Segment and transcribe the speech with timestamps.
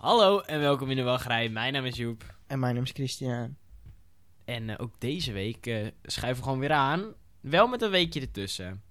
[0.00, 1.48] Hallo en welkom in de wachtrij.
[1.48, 2.34] Mijn naam is Joep.
[2.46, 3.56] En mijn naam is Christian.
[4.44, 7.14] En eh, ook deze week eh, schuiven we gewoon weer aan.
[7.40, 8.82] Wel met een weekje ertussen.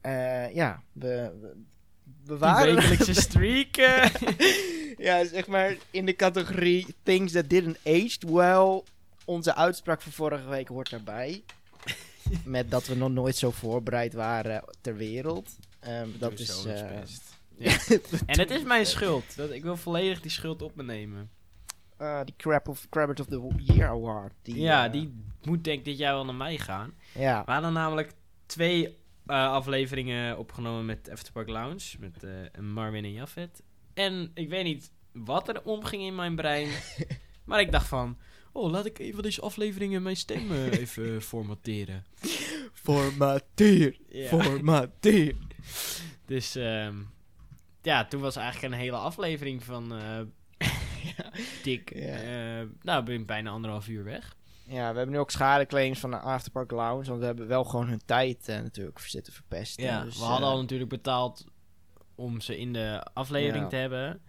[0.00, 1.56] Eh, ja, we, we,
[2.24, 2.74] we waren...
[2.74, 3.76] wekelijkse streak.
[5.06, 8.82] ja, zeg maar in de categorie things that didn't aged well.
[9.24, 11.42] Onze uitspraak van vorige week hoort daarbij.
[12.44, 15.56] Met dat we nog nooit zo voorbereid waren ter wereld.
[15.78, 16.66] Ehm, dat is...
[17.60, 17.76] Ja.
[18.26, 19.36] En het is mijn schuld.
[19.36, 21.30] Dat, ik wil volledig die schuld op me nemen.
[21.96, 24.32] eh, die Crab of, Crabbit of the Year Award.
[24.42, 26.92] Die, ja, eh, die moet denk ik dit jaar wel naar mij gaan.
[27.14, 28.12] Ja, We hadden namelijk
[28.46, 28.86] twee
[29.26, 31.96] eh, afleveringen opgenomen met Afterpark Lounge.
[31.98, 32.26] Met
[32.60, 33.62] Marvin en Jaffet.
[33.94, 36.68] En ik weet niet wat er omging in mijn brein.
[37.44, 38.18] maar ik dacht van...
[38.52, 42.04] Oh, laat ik even deze afleveringen mijn stem even formateren.
[42.72, 44.26] formateer, Ja.
[44.28, 45.34] formateer.
[46.26, 46.94] Dus ehm,
[47.82, 50.20] ja, toen was eigenlijk een hele aflevering van eh
[51.62, 51.94] dik.
[51.94, 52.60] Ja.
[52.60, 54.36] eh, nou, ben ik bijna anderhalf uur weg.
[54.64, 57.04] Ja, we hebben nu ook schadeclaims van de Afterpark Lounge.
[57.04, 59.84] Want we hebben wel gewoon hun tijd eh, natuurlijk zitten verpesten.
[59.84, 61.44] Ja, dus, we hadden al natuurlijk betaald
[62.14, 63.68] om ze in de aflevering Ja.
[63.70, 64.22] te hebben.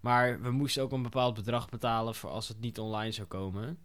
[0.00, 3.78] Maar we moesten ook een bepaald bedrag betalen voor als het niet online zou komen.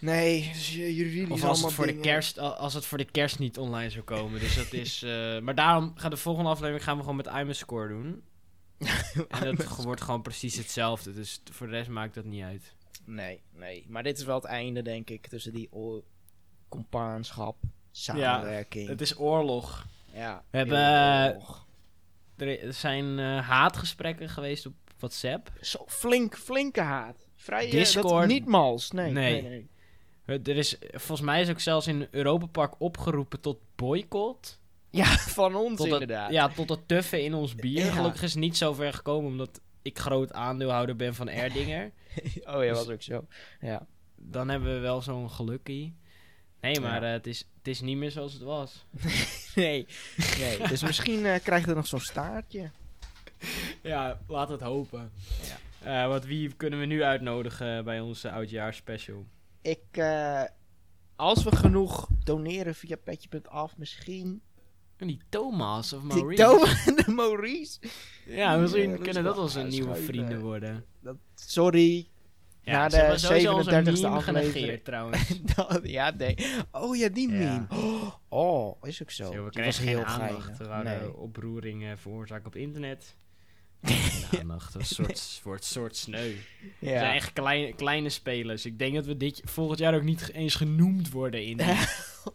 [0.00, 2.98] Nee, dus j- jullie Of als allemaal het, voor de kerst, al- als het voor
[2.98, 4.40] de kerst niet online zou komen.
[4.40, 5.02] Dus dat is.
[5.02, 8.22] eh, maar daarom gaat de volgende aflevering gaan we gewoon met iMuscore doen.
[9.28, 11.12] En dat wordt gewoon precies hetzelfde.
[11.12, 12.74] Dus voor de rest maakt dat niet uit.
[13.04, 13.84] Nee, nee.
[13.88, 15.68] Maar dit is wel het einde, denk ik, tussen die
[16.68, 17.56] compaanschap,
[17.90, 18.88] samenwerking.
[18.88, 19.86] Het is oorlog.
[20.14, 21.66] ja, We hebben, eh, oorlog.
[22.36, 25.52] Er zijn eh, haatgesprekken geweest op WhatsApp.
[25.60, 27.28] Zo flink, flinke haat.
[27.34, 28.90] Vrij, eh, dat niet mals.
[28.90, 29.42] Nee, Nee.
[29.42, 29.68] nee, nee.
[30.28, 34.58] Er is volgens mij is ook zelfs in Europa Park opgeroepen tot boycott.
[34.90, 35.04] Ja,
[35.38, 36.32] van ons Tot het, inderdaad.
[36.32, 37.84] ja, tot het tuffen in ons bier.
[37.84, 37.92] Ja.
[37.92, 41.90] Gelukkig is het niet zo ver gekomen omdat ik groot aandeelhouder ben van Erdinger.
[42.54, 43.26] oh ja, was ook zo.
[43.60, 43.86] Ja.
[44.16, 45.96] Dan hebben we wel zo'n gelukkie.
[46.60, 48.84] Nee, maar eh, het, is, het is niet meer zoals het was.
[49.54, 49.86] Nee,
[50.38, 50.68] nee.
[50.68, 52.70] dus misschien eh, krijgt het nog zo'n staartje.
[53.82, 55.12] Ja, laat het hopen.
[55.42, 56.02] Ja.
[56.02, 59.26] Eh, want wie kunnen we nu uitnodigen bij onze oudjaarsspecial?
[59.62, 60.42] Ik, eh,
[61.16, 64.42] als we genoeg doneren via petje.af, misschien...
[64.96, 66.42] En die Thomas of Die Maurice.
[66.42, 67.78] Thomas en de Maurice.
[68.26, 70.84] Ja, misschien Ja, kunnen dat wel onze nieuwe vrienden worden.
[71.00, 72.08] Dat, sorry.
[72.62, 74.52] Ja, Na de hebben sowieso onze 37e meme aflevering.
[74.52, 75.40] genegeerd trouwens.
[75.54, 76.36] Dat- ja, nee.
[76.70, 77.36] Oh ja, die Ja.
[77.38, 77.66] meme.
[78.28, 79.32] Oh, is ook zo.
[79.32, 80.32] Zo, we Die was heel geen aandacht.
[80.42, 80.58] geinig.
[80.58, 81.16] We wouden Nee.
[81.16, 83.14] oproeringen veroorzaken op internet.
[84.38, 86.34] Aandacht, een soort, voor het soort sneu.
[86.78, 88.66] Het zijn echt kleine, kleine spelers.
[88.66, 91.76] Ik denk dat we dit volgend jaar ook niet eens genoemd worden in die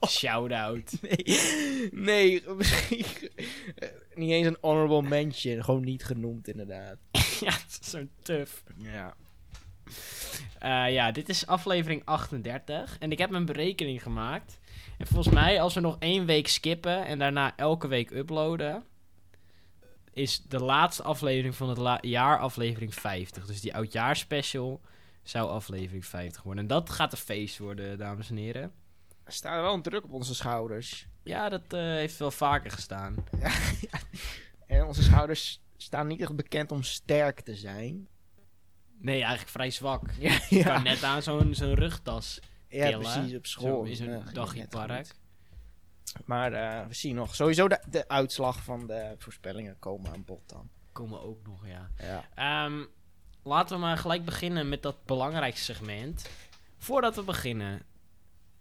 [0.07, 0.97] shout-out.
[1.01, 3.05] Nee, nee, misschien
[3.75, 5.63] eh, niet eens een honorable mention.
[5.63, 6.97] Gewoon niet genoemd, inderdaad.
[7.45, 8.53] ja, het is zo tough.
[8.77, 9.15] Ja.
[10.59, 12.97] Eh, ja, dit is aflevering 38.
[12.99, 14.59] En ik heb een berekening gemaakt.
[14.97, 18.83] En volgens mij, als we nog één week skippen en daarna elke week uploaden,
[20.13, 23.45] is de laatste aflevering van het la- jaar aflevering 50.
[23.45, 24.81] Dus die oudjaarspecial
[25.23, 26.63] zou aflevering 50 worden.
[26.63, 28.71] En dat gaat een feest worden, dames en heren.
[29.23, 31.07] Er staat wel een druk op onze schouders.
[31.23, 33.15] Ja, dat eh, heeft wel vaker gestaan.
[34.67, 38.07] En onze schouders staan niet echt bekend om sterk te zijn.
[38.99, 40.01] Nee, eigenlijk vrij zwak.
[40.19, 42.39] Ja, Ik kan net aan zo'n zo'n rugtas.
[42.69, 43.83] ja tillen, precies, op Zo school.
[43.83, 45.07] in zo'n dagje park.
[46.25, 47.35] Maar eh, we zien nog.
[47.35, 50.69] Sowieso de, de uitslag van de voorspellingen komen aan bod dan.
[50.91, 51.89] Komen ook nog, ja.
[51.97, 52.25] Ja.
[52.35, 52.85] Ehm,
[53.43, 56.29] laten we maar gelijk beginnen met dat belangrijkste segment.
[56.77, 57.81] Voordat we beginnen.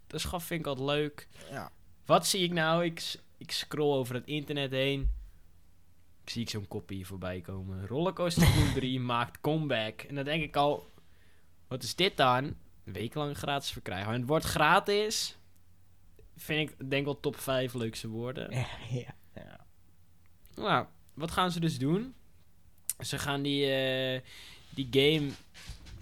[0.06, 1.28] Dus gaf vind ik altijd leuk.
[1.50, 1.72] Ja.
[2.04, 2.84] Wat zie ik nou?
[2.84, 5.00] Ik, ik scroll over het internet heen.
[6.24, 7.86] Ik zie ik zo'n kopie voorbij komen.
[7.86, 10.00] Rollercoaster Tycoon 3 maakt comeback.
[10.00, 10.90] En dan denk ik al...
[11.68, 12.44] Wat is dit dan?
[12.84, 14.12] Een week lang gratis verkrijgen.
[14.12, 15.36] En het wordt gratis.
[16.36, 18.50] Vind ik denk wel top 5 leukste woorden.
[18.50, 18.66] Ja,
[19.34, 19.60] ja.
[20.54, 22.14] Nou, wat gaan ze dus doen?
[23.00, 24.20] Ze gaan die, eh,
[24.70, 25.30] die game,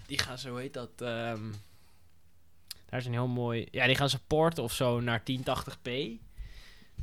[0.06, 0.90] die gaan ze, hoe heet dat?
[1.00, 1.50] ehm,
[2.86, 5.90] daar is een heel mooi, ja, die gaan ze porten of zo naar 1080p.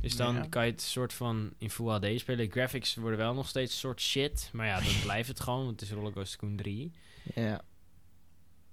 [0.00, 0.46] Dus dan Ja.
[0.48, 2.50] kan je het soort van in Full HD spelen.
[2.50, 5.80] Graphics worden wel nog steeds een soort shit, maar ja, dan blijft het gewoon, want
[5.80, 6.92] het is Rollercoaster Tycoon 3.
[7.34, 7.62] ja.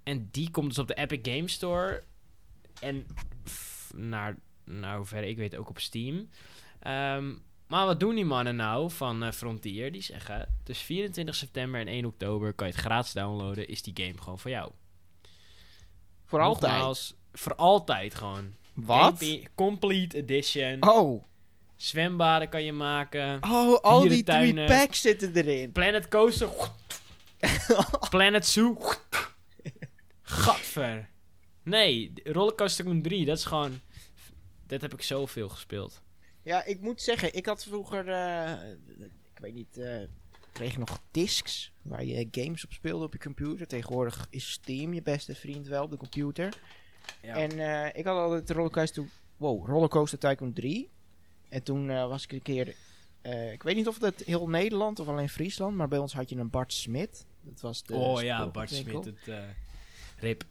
[0.03, 2.03] En die komt dus op de Epic Game Store.
[2.79, 3.05] En
[3.95, 4.35] naar,
[4.65, 6.29] naar hoever ik weet ook op Steam.
[6.79, 7.33] Ehm,
[7.67, 9.91] maar wat doen die mannen nou van eh, Frontier?
[9.91, 13.67] Die zeggen, dus 24 september en 1 oktober kan je het gratis downloaden.
[13.67, 14.71] Is die game gewoon voor jou.
[16.25, 16.71] Voor altijd.
[16.73, 18.53] Nogmaals, voor altijd gewoon.
[18.73, 19.15] Wat?
[19.23, 20.83] Game- Complete Edition.
[20.89, 21.23] Oh.
[21.75, 23.37] Zwembaden kan je maken.
[23.43, 24.65] Oh, al die drie Dierentuinen.
[24.67, 25.71] packs zitten erin.
[25.71, 26.49] Planet Coaster.
[28.09, 28.77] Planet Zoo.
[30.21, 31.09] Gadver.
[31.63, 33.79] Nee, Rollercoaster Tycoon 3, dat is gewoon...
[34.67, 36.01] Dat heb ik zoveel gespeeld.
[36.41, 38.71] Ja, ik moet zeggen, ik had vroeger, eh,
[39.33, 39.97] ik weet niet, eh,
[40.51, 43.67] kreeg je nog discs waar je games op speelde op je computer.
[43.67, 46.57] Tegenwoordig is Steam je beste vriend wel op de computer.
[47.21, 47.35] Ja.
[47.35, 49.05] En eh, ik had altijd Rollercoaster,
[49.37, 50.89] wow, Rollercoaster Tycoon 3.
[51.49, 52.75] En toen was ik een keer,
[53.25, 56.29] eh, ik weet niet of het heel Nederland of alleen Friesland, maar bij ons had
[56.29, 57.25] je een Bart Smit.
[57.41, 58.69] Dat was de oh ja, Bart.
[58.69, 59.37] Smit, het eh,
[60.17, 60.43] rip.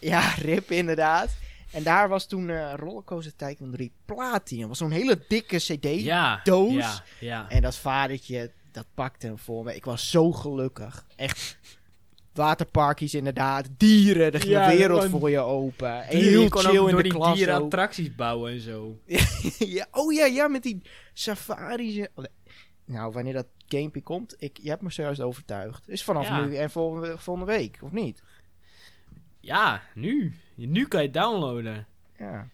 [0.00, 1.36] Ja, rip inderdaad.
[1.72, 4.68] En daar was toen eh Rollercoaster Tycoon 3 Platinum.
[4.68, 5.84] was zo'n hele dikke cd.
[6.02, 6.74] Ja, doos.
[6.74, 7.48] Ja, ja.
[7.48, 9.74] En dat vadertje, dat pakte hem voor me.
[9.74, 11.06] Ik was zo gelukkig.
[11.16, 11.58] Echt.
[12.32, 13.68] Waterparkjes inderdaad.
[13.76, 14.32] Dieren.
[14.32, 16.02] Er ging Ja, de wereld voor je open.
[16.02, 17.64] En je kon ook in door de die dieren ook.
[17.64, 18.98] attracties bouwen en zo.
[19.58, 20.82] ja, oh ja, ja, met die
[21.12, 21.96] safaris.
[21.96, 22.28] en-.
[22.84, 25.88] Nou, wanneer dat gamepje komt, ik, je hebt me zojuist overtuigd.
[25.88, 26.44] Is vanaf Ja.
[26.44, 28.22] nu en volgende, volgende week, of niet?
[29.46, 30.34] Ja, nu.
[30.54, 31.86] Nu kan je het downloaden.
[32.18, 32.48] Ja.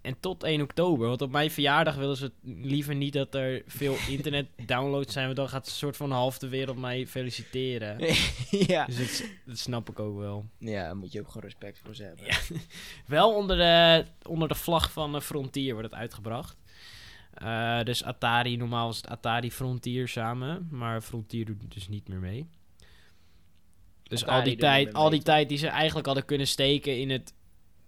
[0.00, 1.08] En tot 1 oktober.
[1.08, 5.24] Want op mijn verjaardag willen ze liever niet dat er veel internet downloads zijn.
[5.24, 7.98] Want dan gaat een soort van half de wereld mij feliciteren.
[8.72, 8.86] ja.
[8.86, 10.46] Dus dat, dat snap ik ook wel.
[10.58, 12.26] Ja, daar moet je ook gewoon respect voor ze hebben.
[12.26, 12.36] Ja.
[13.06, 16.56] Wel onder de, onder de vlag van Frontier wordt het uitgebracht.
[17.34, 20.68] Eh, dus Atari, normaal was het Atari Frontier samen.
[20.70, 22.48] Maar Frontier doet dus niet meer mee.
[24.10, 27.32] Dus al die, tijd, al die tijd die ze eigenlijk hadden kunnen steken in het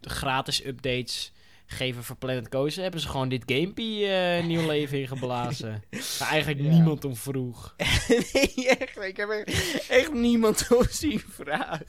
[0.00, 1.32] gratis updates
[1.66, 5.82] geven voor Planet Coaster, hebben ze gewoon dit gamepie eh nieuw leven ingeblazen.
[6.19, 6.70] Waar eigenlijk Ja.
[6.70, 7.74] niemand om vroeg.
[8.32, 8.96] nee, echt.
[9.02, 11.86] Ik heb echt, echt niemand om zien vragen.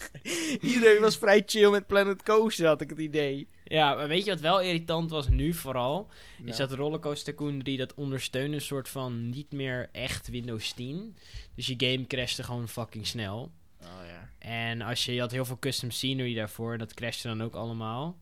[0.62, 3.47] Iedereen was vrij chill met Planet Coaster, had ik het idee.
[3.63, 6.09] Ja, maar weet je wat wel irritant was nu vooral?
[6.45, 11.15] Is dat Rollercoaster Tycoon 3 dat ondersteunt een soort van niet meer echt Windows 10.
[11.56, 13.51] Dus je game crashte gewoon fucking snel.
[13.83, 14.30] Oh ja.
[14.39, 18.18] En als je, je had heel veel custom scenery daarvoor, dat crashte dan ook allemaal.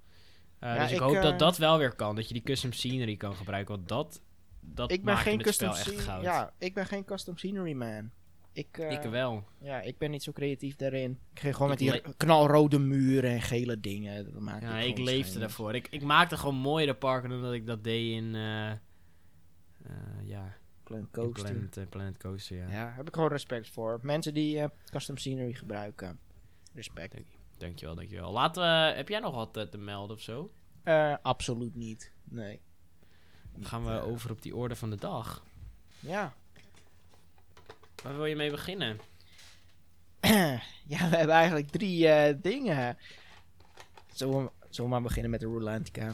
[0.60, 2.44] Uh, Ja, dus ik, ik, hoop eh, dat dat wel weer kan, dat je die
[2.44, 4.22] custom scenery kan gebruiken, want dat,
[4.60, 6.24] dat Ik ben maakte geen het custom spel echt goud.
[6.24, 8.12] Ja, ik ben geen custom scenery man.
[8.54, 9.44] Ik, eh, Ik wel.
[9.62, 11.20] Ja, ik ben niet zo creatief daarin.
[11.34, 14.34] Ik ging gewoon Ik met die knalrode muren en gele dingen.
[14.34, 15.76] Dat maak Ja, ik leefde daarvoor.
[15.76, 18.78] Ik, ik maakte gewoon mooiere parken dan dat ik dat deed in, eh, eh,
[20.24, 20.56] ja,
[20.92, 21.52] Planet Coaster.
[21.52, 22.70] Planet, eh, Planet Coaster, ja.
[22.70, 24.00] Ja, heb ik gewoon respect voor.
[24.02, 26.20] Mensen die eh, custom scenery gebruiken.
[26.74, 27.16] Respect.
[27.58, 28.32] Dankjewel, dankjewel.
[28.32, 30.52] Laten we, heb jij nog wat eh, te melden of zo?
[30.84, 32.12] Eh, absoluut niet.
[32.24, 32.62] Nee.
[33.54, 35.44] Dan gaan we over op die orde van de dag.
[36.00, 36.34] Ja.
[38.04, 39.00] Waar wil je mee beginnen?
[40.94, 42.98] ja, we hebben eigenlijk drie eh, dingen.
[44.14, 46.12] Zullen we, zullen we maar beginnen met de Rolantica?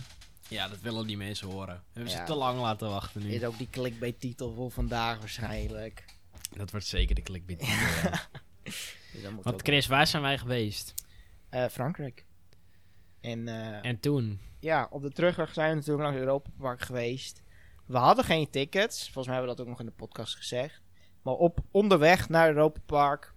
[0.49, 1.75] Ja, dat willen die mensen horen.
[1.75, 2.17] We hebben Ja.
[2.19, 3.31] ze te lang laten wachten nu.
[3.33, 6.05] Is ook die clickbait titel voor vandaag waarschijnlijk.
[6.57, 7.65] Dat wordt zeker de clickbait.
[7.65, 8.19] ja.
[9.13, 10.94] Dus Want Chris, waar zijn wij geweest?
[11.49, 12.25] Eh, Frankrijk.
[13.21, 14.39] En, eh, En toen?
[14.59, 17.41] ja, op de terugweg zijn we natuurlijk langs Europa Park geweest.
[17.85, 19.03] We hadden geen tickets.
[19.03, 20.81] Volgens mij hebben we dat ook nog in de podcast gezegd.
[21.21, 23.33] Maar op onderweg naar Europa Park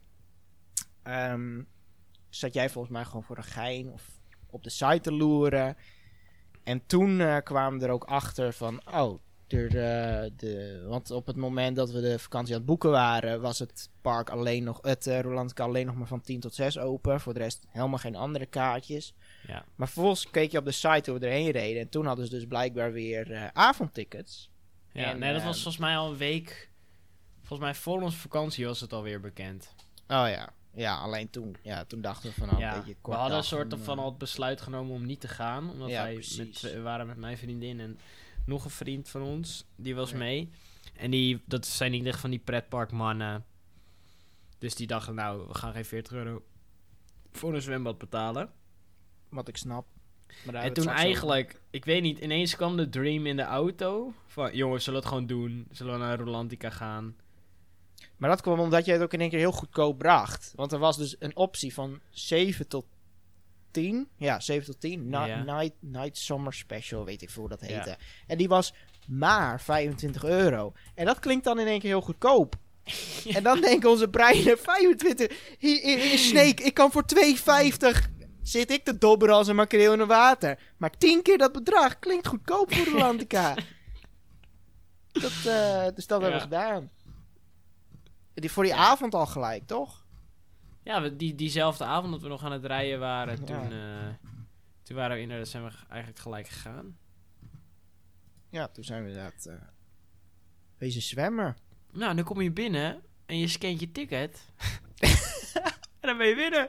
[1.02, 1.62] ehm,
[2.28, 4.02] zat jij volgens mij gewoon voor een gein of
[4.46, 5.76] op de site te loeren.
[6.62, 9.20] En toen eh, kwamen we er ook achter van, oh,
[9.58, 13.58] eh, de, want op het moment dat we de vakantie aan het boeken waren, was
[13.58, 17.20] het park alleen nog, het uh, Rolandica alleen nog maar van 10 tot 6 open.
[17.20, 19.14] Voor de rest helemaal geen andere kaartjes.
[19.46, 19.64] Ja.
[19.74, 21.82] Maar vervolgens keek je op de site hoe we erheen reden.
[21.82, 24.50] En toen hadden ze dus blijkbaar weer eh, avondtickets.
[24.93, 26.70] Ja, En, nee, dat eh, was volgens mij al een week.
[27.38, 29.74] Volgens mij voor onze vakantie was het alweer bekend.
[30.08, 30.52] Oh ja.
[30.74, 31.56] Ja, alleen toen.
[31.62, 33.96] Ja, toen dachten we van nou, ja, een beetje we kort hadden een soort van
[33.98, 35.70] eh, al het besluit genomen om niet te gaan.
[35.70, 36.62] Omdat Ja, wij precies.
[36.62, 37.98] met, we waren met mijn vriendin en
[38.46, 39.65] nog een vriend van ons.
[39.77, 40.17] Die was Ja.
[40.17, 40.50] mee.
[40.94, 43.44] En die, dat zijn niet echt van die pretparkmannen.
[44.58, 46.43] Dus die dachten, nou, we gaan geen 40 euro
[47.32, 48.50] voor een zwembad betalen.
[49.29, 49.86] Wat ik snap.
[50.44, 54.12] Maar En toen we eigenlijk, ik weet niet, ineens kwam de dream in de auto.
[54.27, 55.67] Van, jongens, zullen we het gewoon doen?
[55.70, 57.17] Zullen we naar Rolantica gaan?
[58.20, 60.53] Maar dat kwam omdat jij het ook in één keer heel goedkoop bracht.
[60.55, 62.84] Want er was dus een optie van 7 tot
[63.70, 64.08] 10.
[64.17, 65.08] Ja, 7 tot 10.
[65.08, 65.43] Na- Ja.
[65.43, 67.67] night, night Summer Special, weet ik veel hoe dat Ja.
[67.74, 67.96] heette.
[68.27, 68.74] En die was
[69.06, 70.72] maar 25 euro.
[70.94, 72.55] En dat klinkt dan in één keer heel goedkoop.
[73.36, 75.56] En dan denken onze breinen 25.
[75.58, 78.08] Hier, hier, Snake, ik kan voor 2,50
[78.43, 80.58] zit ik te dobberen als een makreel in een water.
[80.77, 83.55] Maar 10 keer dat bedrag klinkt goedkoop voor Rolantica.
[85.12, 86.91] dat, eh, dus dat hebben we gedaan.
[88.34, 90.05] Die, voor die avond al gelijk, toch?
[90.82, 93.44] Ja, we, die, diezelfde avond dat we nog aan het rijden waren, Ja.
[93.44, 94.29] toen, eh,
[94.82, 96.99] toen waren we inderdaad, zijn we eigenlijk gelijk gegaan.
[98.51, 99.55] Ja, toen zijn we inderdaad eh
[100.79, 101.56] wezen zwemmen.
[101.93, 104.53] Nou, dan kom je binnen en je scant je ticket.
[106.01, 106.69] daarmee winnen.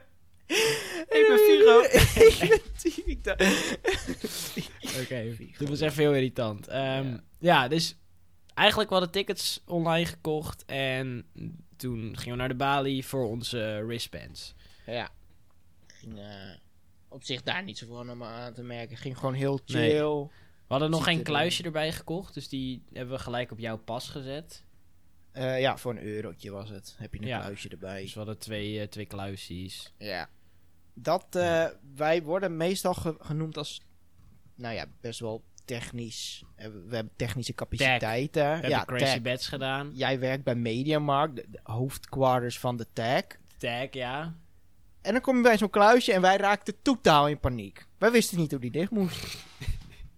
[1.10, 1.82] Ik ben Figo.
[3.12, 3.38] ik ben.
[5.02, 6.68] Oké, dit was echt veel irritant.
[6.68, 7.20] Ehm, Ja.
[7.40, 7.68] ja.
[7.68, 7.96] dus
[8.62, 11.26] eigenlijk we hadden tickets online gekocht en
[11.76, 14.54] toen gingen we naar de balie voor onze wristbands.
[14.86, 15.10] Ja.
[15.88, 16.26] Ging, eh,
[17.10, 18.98] op zich daar niet zoveel aan aan te merken.
[18.98, 19.80] Ging gewoon heel chill.
[19.80, 20.02] Nee.
[20.68, 23.78] We hadden nog geen er, kluisje erbij gekocht, dus die hebben we gelijk op jouw
[23.78, 24.64] pas gezet.
[25.32, 26.96] Eh, ja, voor een eurotje was het.
[26.98, 27.40] Heb je een Ja.
[27.40, 28.02] kluisje erbij.
[28.02, 29.94] Dus we hadden twee, eh, twee kluisjes.
[29.98, 30.30] Ja.
[30.94, 31.66] Dat, eh,
[31.96, 33.82] wij worden meestal ge- genoemd als,
[34.56, 35.44] nou ja, best wel
[35.80, 36.44] technisch.
[36.56, 38.62] Eh, we hebben technische capaciteiten.
[38.62, 39.22] We ja, hebben crazy tag.
[39.22, 39.92] bets gedaan.
[39.94, 43.24] Jij werkt bij Mediamarkt, de, de hoofdquarters van de tag.
[43.58, 44.36] Tag, ja.
[45.02, 47.86] En dan kom je bij zo'n kluisje en wij raakten totaal in paniek.
[47.98, 49.38] Wij wisten niet hoe die dicht moest.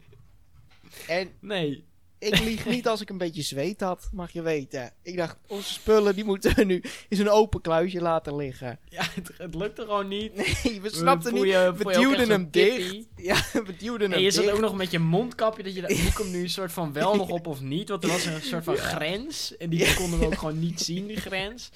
[1.07, 1.85] en Nee.
[2.25, 4.93] Ik lieg niet als ik een beetje zweet had, mag je weten.
[5.01, 8.79] Ik dacht, onze spullen die moeten we nu in zo'n open kluisje laten liggen.
[8.89, 10.31] Ja, het, het lukte gewoon niet.
[10.63, 11.43] Nee, we snapten niet.
[11.43, 13.05] je- We je duwden hem dicht.
[13.15, 13.35] Ja,
[13.67, 14.55] we duwden En hem je zat dicht.
[14.55, 17.29] ook nog met je mondkapje, dat je die komt nu een soort van wel nog
[17.29, 17.89] op of niet.
[17.89, 19.57] Want er was een soort van grens.
[19.57, 19.93] En die Ja.
[19.93, 21.69] konden we ook gewoon niet zien, die grens.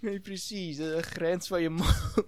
[0.00, 0.76] Nee, precies.
[0.76, 1.70] De grens van je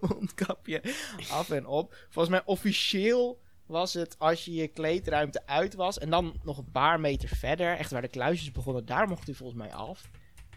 [0.00, 0.82] mondkapje
[1.30, 1.94] af en op.
[2.10, 3.38] Volgens mij officieel
[3.68, 5.98] was het als je je kleedruimte uit was.
[5.98, 9.34] En dan nog een paar meter verder, echt waar de kluisjes begonnen, daar mocht hij
[9.34, 10.10] volgens mij af.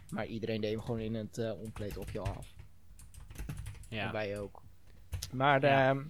[0.10, 2.54] Maar iedereen deed hem gewoon in het eh omkleed op je af.
[3.90, 4.12] En Ja.
[4.12, 4.62] wij ook.
[5.34, 5.90] Maar Ja.
[5.90, 6.04] ehm,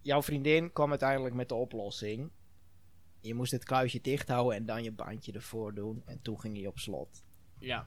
[0.00, 2.30] jouw vriendin kwam uiteindelijk met de oplossing.
[3.20, 6.02] Je moest het kluisje dicht houden en dan je bandje ervoor doen.
[6.06, 7.22] En toen ging hij op slot.
[7.58, 7.86] ja.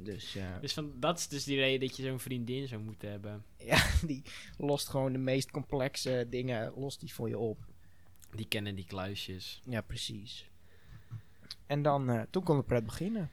[0.00, 3.10] Dus eh, Dus van, dat is dus die reden dat je zo'n vriendin zou moeten
[3.10, 3.44] hebben.
[3.56, 4.22] ja, die
[4.56, 7.58] lost gewoon de meest complexe dingen lost die voor je op.
[8.34, 9.62] Die kennen die kluisjes.
[9.64, 10.50] Ja, precies.
[11.66, 13.30] En dan, eh, toen kon de pret beginnen.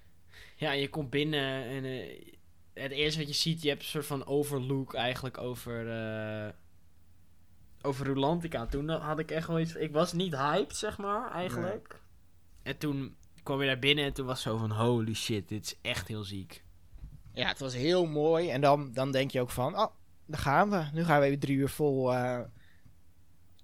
[0.56, 2.34] Ja, je komt binnen en eh,
[2.74, 6.54] het eerste wat je ziet, je hebt een soort van overlook eigenlijk over, eh
[7.82, 8.66] over Rulantica.
[8.66, 12.02] Toen had ik echt wel iets, ik was niet hyped, zeg maar, eigenlijk.
[12.64, 13.16] En toen
[13.46, 16.24] kwam je daar binnen en toen was zo van, holy shit, dit is echt heel
[16.24, 16.64] ziek.
[17.34, 18.50] Ja, het was heel mooi.
[18.50, 19.88] En dan, dan denk je ook van, oh,
[20.26, 20.84] daar gaan we.
[20.94, 22.40] Nu gaan we even drie uur vol eh,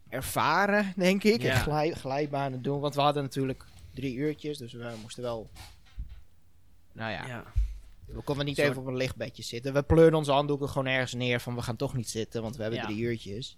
[0.09, 1.41] ervaren, denk ik.
[1.41, 1.53] Ja.
[1.53, 2.79] En glij, glijbanen doen.
[2.79, 5.49] Want we hadden natuurlijk drie uurtjes, dus we moesten wel...
[6.93, 7.43] Nou ja, Ja.
[8.05, 9.73] we konden niet even op een lichtbedje zitten.
[9.73, 12.61] We pleurden onze handdoeken gewoon ergens neer van, we gaan toch niet zitten, want we
[12.61, 12.85] hebben Ja.
[12.85, 13.57] drie uurtjes.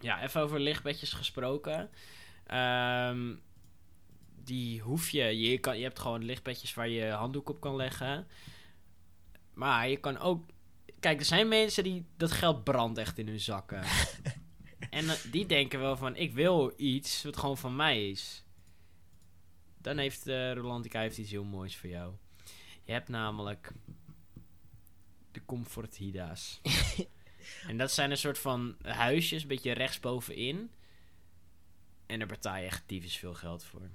[0.00, 1.90] Ja, even over lichtbedjes gesproken.
[2.46, 3.34] Ehm,
[4.44, 8.26] die hoef je, je, kan, je hebt gewoon lichtbedjes waar je handdoek op kan leggen.
[9.54, 10.50] Maar je kan ook...
[11.00, 12.06] Kijk, er zijn mensen die...
[12.16, 13.82] Dat geld brandt echt in hun zakken.
[14.90, 16.16] en die denken wel van...
[16.16, 18.44] Ik wil iets wat gewoon van mij is.
[19.78, 22.14] Dan heeft eh Rolantica heeft iets heel moois voor jou.
[22.82, 23.72] Je hebt namelijk...
[25.32, 26.60] De Comfort Hida's.
[27.66, 30.70] En dat zijn een soort van huisjes, een beetje rechtsbovenin.
[32.06, 33.90] En daar betaal je echt tyfus veel geld voor.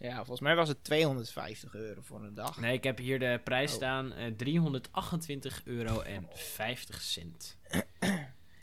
[0.00, 2.60] Ja, volgens mij was het 250 euro voor een dag.
[2.60, 3.76] Nee, ik heb hier de prijs Oh.
[3.76, 4.12] staan.
[4.12, 7.58] eh 328 euro en 50 cent.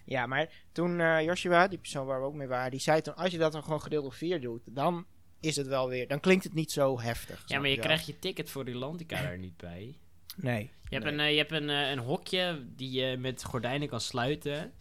[0.05, 3.15] Ja, maar toen eh, Joshua, die persoon waar we ook mee waren, die zei toen,
[3.15, 5.05] als je dat dan gewoon gedeeld door vier doet, dan
[5.39, 7.43] is het wel weer, dan klinkt het niet zo heftig.
[7.45, 7.85] Ja, maar je wel?
[7.85, 9.97] krijgt je ticket voor Rolantica daar niet bij.
[10.35, 10.71] Nee.
[10.89, 11.13] Je hebt, Nee.
[11.13, 14.73] een, eh, je hebt een, een hokje die je met gordijnen kan sluiten.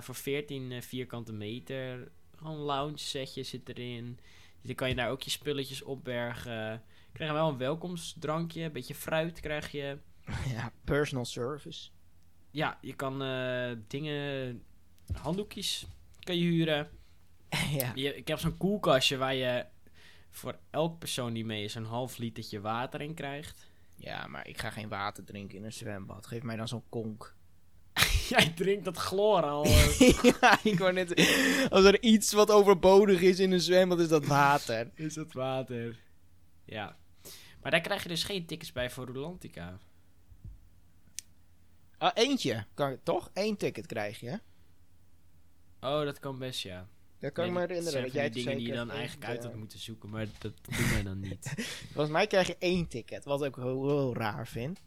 [0.00, 2.08] voor 14 eh, vierkante meter.
[2.36, 4.18] Gewoon een lounge setje zit erin.
[4.66, 6.70] Dus dan kan je daar ook je spulletjes opbergen.
[6.72, 8.62] Je krijgt wel een welkomstdrankje.
[8.62, 9.98] Een beetje fruit krijg je.
[10.54, 11.90] Ja, personal service.
[12.50, 14.62] Ja, je kan eh, dingen...
[15.12, 15.86] Handdoekjes
[16.20, 16.90] kan je huren.
[17.78, 17.92] ja.
[17.94, 19.66] Je, ik heb zo'n koelkastje waar je
[20.30, 21.74] voor elk persoon die mee is...
[21.74, 23.70] een half litertje water in krijgt.
[23.96, 26.26] ja, maar ik ga geen water drinken in een zwembad.
[26.26, 27.35] Geef mij dan zo'n konk.
[28.36, 29.66] Jij drinkt dat chloor al.
[30.40, 31.10] ja, ik wou net,
[31.70, 34.90] als er iets wat overbodig is in een zwembad, is dat water.
[34.94, 35.98] Is het water?
[36.64, 36.96] Ja.
[37.62, 39.78] Maar daar krijg je dus geen tickets bij voor Rolantica.
[41.98, 43.30] Ah, eentje, kan, toch?
[43.32, 44.40] Eén ticket krijg je.
[45.80, 46.88] Oh, dat kan best, ja.
[47.18, 47.92] Dat kan Nee, ik me dat herinneren.
[47.92, 50.26] zijn Dat jij die dingen die je dan eigenlijk uit had eh, moeten zoeken, maar
[50.38, 51.52] dat doen wij dan niet.
[51.92, 54.82] Volgens mij krijg je één ticket, wat ik heel, heel raar vind.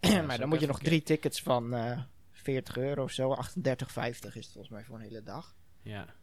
[0.00, 2.00] Ja, maar dan moet je nog drie tickets van eh
[2.46, 3.34] 40 euro of zo.
[3.34, 5.56] 38,50 is het volgens mij voor een hele dag.
[5.82, 6.14] Ja.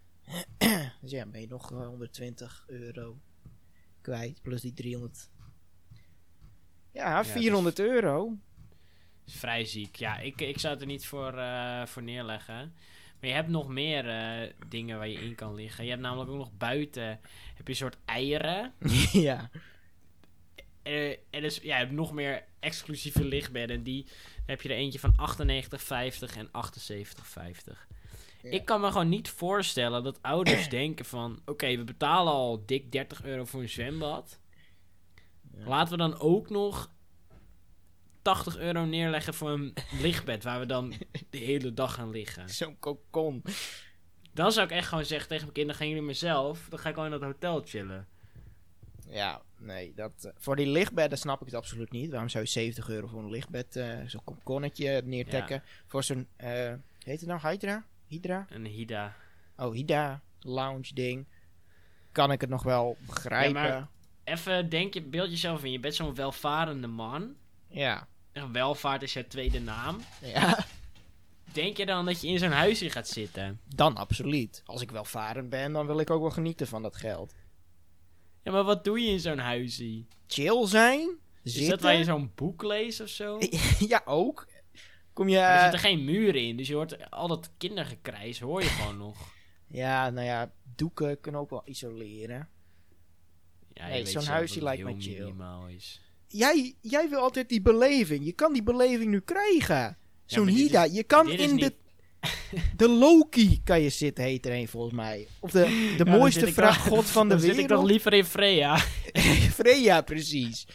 [1.01, 3.17] Dus ja, ben je nog eh, 120 euro
[4.01, 4.41] kwijt.
[4.41, 5.29] Plus die 300.
[6.91, 8.37] Ja, is- 400 euro.
[9.25, 9.95] is vrij ziek.
[9.95, 12.73] Ja, ik, ik zou het er niet voor, eh, voor neerleggen.
[13.19, 15.83] Maar je hebt nog meer eh, dingen waar je in kan liggen.
[15.83, 17.03] Je hebt namelijk ook nog buiten
[17.55, 18.73] heb je een soort eieren.
[19.27, 19.49] ja.
[20.83, 23.83] Eh, en dus, ja, je hebt nog meer exclusieve lichtbedden.
[23.83, 24.07] Die
[24.45, 27.87] heb je er eentje van 98,50 en 78,50.
[28.41, 28.49] Ja.
[28.49, 31.41] Ik kan me gewoon niet voorstellen dat ouders denken van...
[31.45, 34.39] Oké, we betalen al dik 30 euro voor een zwembad.
[35.57, 35.67] Ja.
[35.67, 36.91] Laten we dan ook nog
[38.21, 40.43] 80 euro neerleggen voor een lichtbed...
[40.43, 40.93] waar we dan
[41.29, 42.49] de hele dag gaan liggen.
[42.49, 43.43] Zo'n kokon.
[44.33, 45.79] Dan zou ik echt gewoon zeggen tegen mijn kinderen...
[45.79, 48.07] gaan jullie maar zelf, dan ga ik gewoon in dat hotel chillen.
[49.09, 52.10] Ja, nee, dat, eh, voor die lichtbedden snap ik het absoluut niet.
[52.12, 55.63] Waarom zou je 70 euro voor een lichtbed, eh, zo'n kokonnetje neertekken?
[55.88, 57.86] Voor zo'n, eh heet het nou Hydra?
[58.08, 58.46] Hydra?
[58.50, 59.15] Een Hida.
[59.58, 61.25] Oh, Hydra lounge ding.
[62.12, 63.62] Kan ik het nog wel begrijpen.
[63.62, 63.88] Ja, Ja, maar-
[64.24, 65.72] Even denk je, beeld jezelf in.
[65.72, 67.36] Je bent zo'n welvarende man.
[67.67, 68.08] ja.
[68.32, 69.98] En welvaart is je tweede naam.
[70.22, 70.65] ja.
[71.53, 73.60] Denk je dan dat je in zo'n huisje gaat zitten?
[73.75, 74.62] Dan absoluut.
[74.65, 77.34] Als ik welvarend ben, dan wil ik ook wel genieten van dat geld.
[78.43, 80.03] Ja, maar wat doe je in zo'n huisje?
[80.27, 81.17] Chill zijn?
[81.43, 81.69] Is Zitten?
[81.69, 83.38] dat waar je zo'n boek leest of zo?
[83.88, 84.47] ja, ook.
[85.13, 85.38] Kom je...
[85.38, 89.17] er zitten geen muren in, dus je hoort al dat kindergekrijs hoor je gewoon nog.
[89.67, 92.50] Ja, nou ja, doeken kunnen ook wel isoleren.
[93.73, 95.33] Ja, Nee, je weet zo'n huisje lijkt me chill.
[95.75, 96.01] is.
[96.27, 98.25] Jij, jij wil altijd die beleving.
[98.25, 99.97] Je kan die beleving nu krijgen.
[100.25, 100.83] Zo'n Hida.
[100.83, 101.75] is- je kan in niet-
[102.77, 102.89] de...
[102.89, 105.27] Loki kan je zitten, heet er een volgens mij.
[105.39, 107.55] Of de, de Ja, mooiste zit ik vraag toch- god van de Dan zit ik
[107.55, 107.79] wereld.
[107.79, 108.77] toch liever in Freya.
[109.59, 110.67] Freya, precies.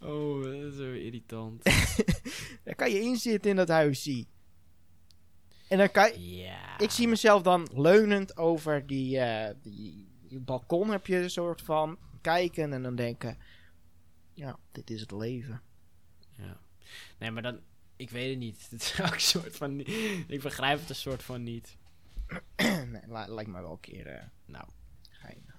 [0.00, 1.62] Oh, dat is zo irritant.
[2.64, 4.24] Daar kan je in zitten in dat huisje.
[5.68, 6.36] En dan kan je...
[6.36, 6.78] ja.
[6.78, 11.62] Ik zie mezelf dan leunend over die, eh, die, die balkon heb je een soort
[11.62, 13.38] van kijken en dan denken...
[14.34, 15.62] Ja, dit is het leven.
[16.36, 16.60] Ja.
[17.18, 17.60] Nee, maar dan...
[17.96, 18.66] Ik weet het niet.
[18.70, 19.80] Het is ook een soort van...
[20.26, 21.76] Ik begrijp het een soort van niet.
[22.56, 24.64] nee, li- lijkt me wel een keer eh Nou,
[25.10, 25.54] geinig.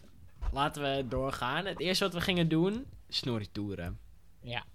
[0.51, 1.65] laten we doorgaan.
[1.65, 2.85] Het eerste wat we gingen doen...
[3.09, 3.99] Snorri-toeren.
[4.41, 4.65] Ja.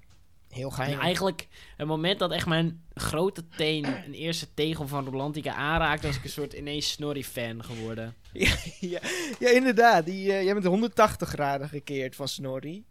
[0.49, 0.99] Heel En geinig.
[1.01, 6.17] eigenlijk, het moment dat echt mijn grote teen een eerste tegel van Rolantica aanraakte, was
[6.17, 8.15] ik een soort ineens Snorri-fan geworden.
[8.33, 9.01] ja, ja,
[9.39, 10.05] ja, inderdaad.
[10.05, 12.85] Die, eh, jij bent 180 graden gekeerd van Snorri.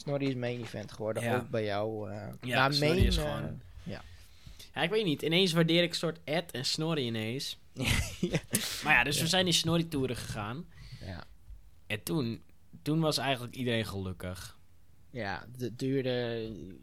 [0.00, 1.36] Snorri is main event geworden, Ja.
[1.36, 2.10] ook bij jou.
[2.10, 4.02] eh Ja, Snorri main, is eh, gewoon- ja.
[4.74, 5.22] Ja, ik weet niet.
[5.22, 7.58] Ineens waardeer ik een soort Ed en Snorri ineens.
[8.20, 8.38] Ja.
[8.84, 10.64] Maar ja, dus we zijn die Snorri-toeren gegaan.
[11.04, 11.24] ja.
[11.86, 12.42] En toen,
[12.82, 14.58] toen was eigenlijk iedereen gelukkig.
[15.10, 16.10] Ja, het duurde.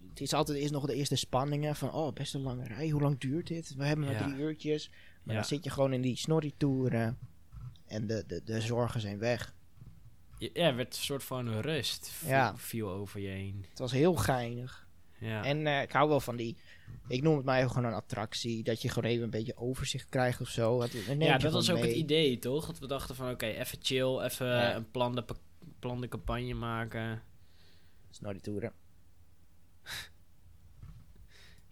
[0.10, 1.91] Het is altijd eerst nog de eerste spanningen van.
[1.91, 2.89] Oh, best een lange rij.
[2.89, 3.75] Hoe lang duurt dit?
[3.75, 4.23] We hebben Ja.
[4.23, 4.89] drie uurtjes.
[5.23, 5.41] Maar Ja.
[5.41, 7.17] dan zit je gewoon in die snorri-toeren.
[7.88, 9.56] En de, de, de zorgen zijn weg.
[10.38, 12.12] Ja, er werd een soort van rust.
[12.26, 12.58] Ja.
[12.58, 13.65] Viel over je heen.
[13.69, 14.88] Het was heel geinig.
[15.19, 15.43] Ja.
[15.43, 16.58] En eh, ik hou wel van die.
[17.08, 18.63] Ik noem het maar even gewoon een attractie.
[18.63, 20.80] Dat je gewoon even een beetje overzicht krijgt of zo.
[20.80, 22.65] Dat, ja, dat was ook het idee, toch?
[22.65, 24.76] Dat we dachten van, oké, even chill, even Ja.
[24.76, 25.26] een plande,
[25.80, 27.21] plande campagne maken.
[28.10, 28.71] Snorri-toeren.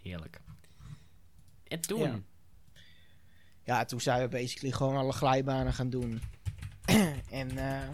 [0.01, 0.39] Heerlijk.
[1.67, 2.19] En toen, Ja.
[3.63, 6.21] Ja, toen zijn we basically gewoon alle glijbanen gaan doen.
[7.30, 7.89] en, eh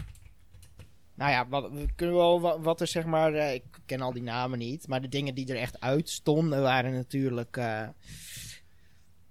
[1.13, 4.13] nou ja, wat, we kunnen wel wat, wat er zeg maar, eh, ik ken al
[4.13, 7.87] die namen niet, maar de dingen die er echt uit stonden waren natuurlijk eh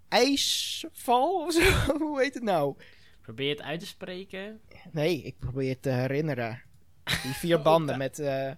[0.09, 1.61] ijsval of zo.
[2.07, 2.77] Hoe heet het nou?
[3.23, 4.61] probeer het uit te spreken.
[4.93, 6.63] Nee, ik probeer het te herinneren.
[7.05, 8.53] Die vier Oh, banden met eh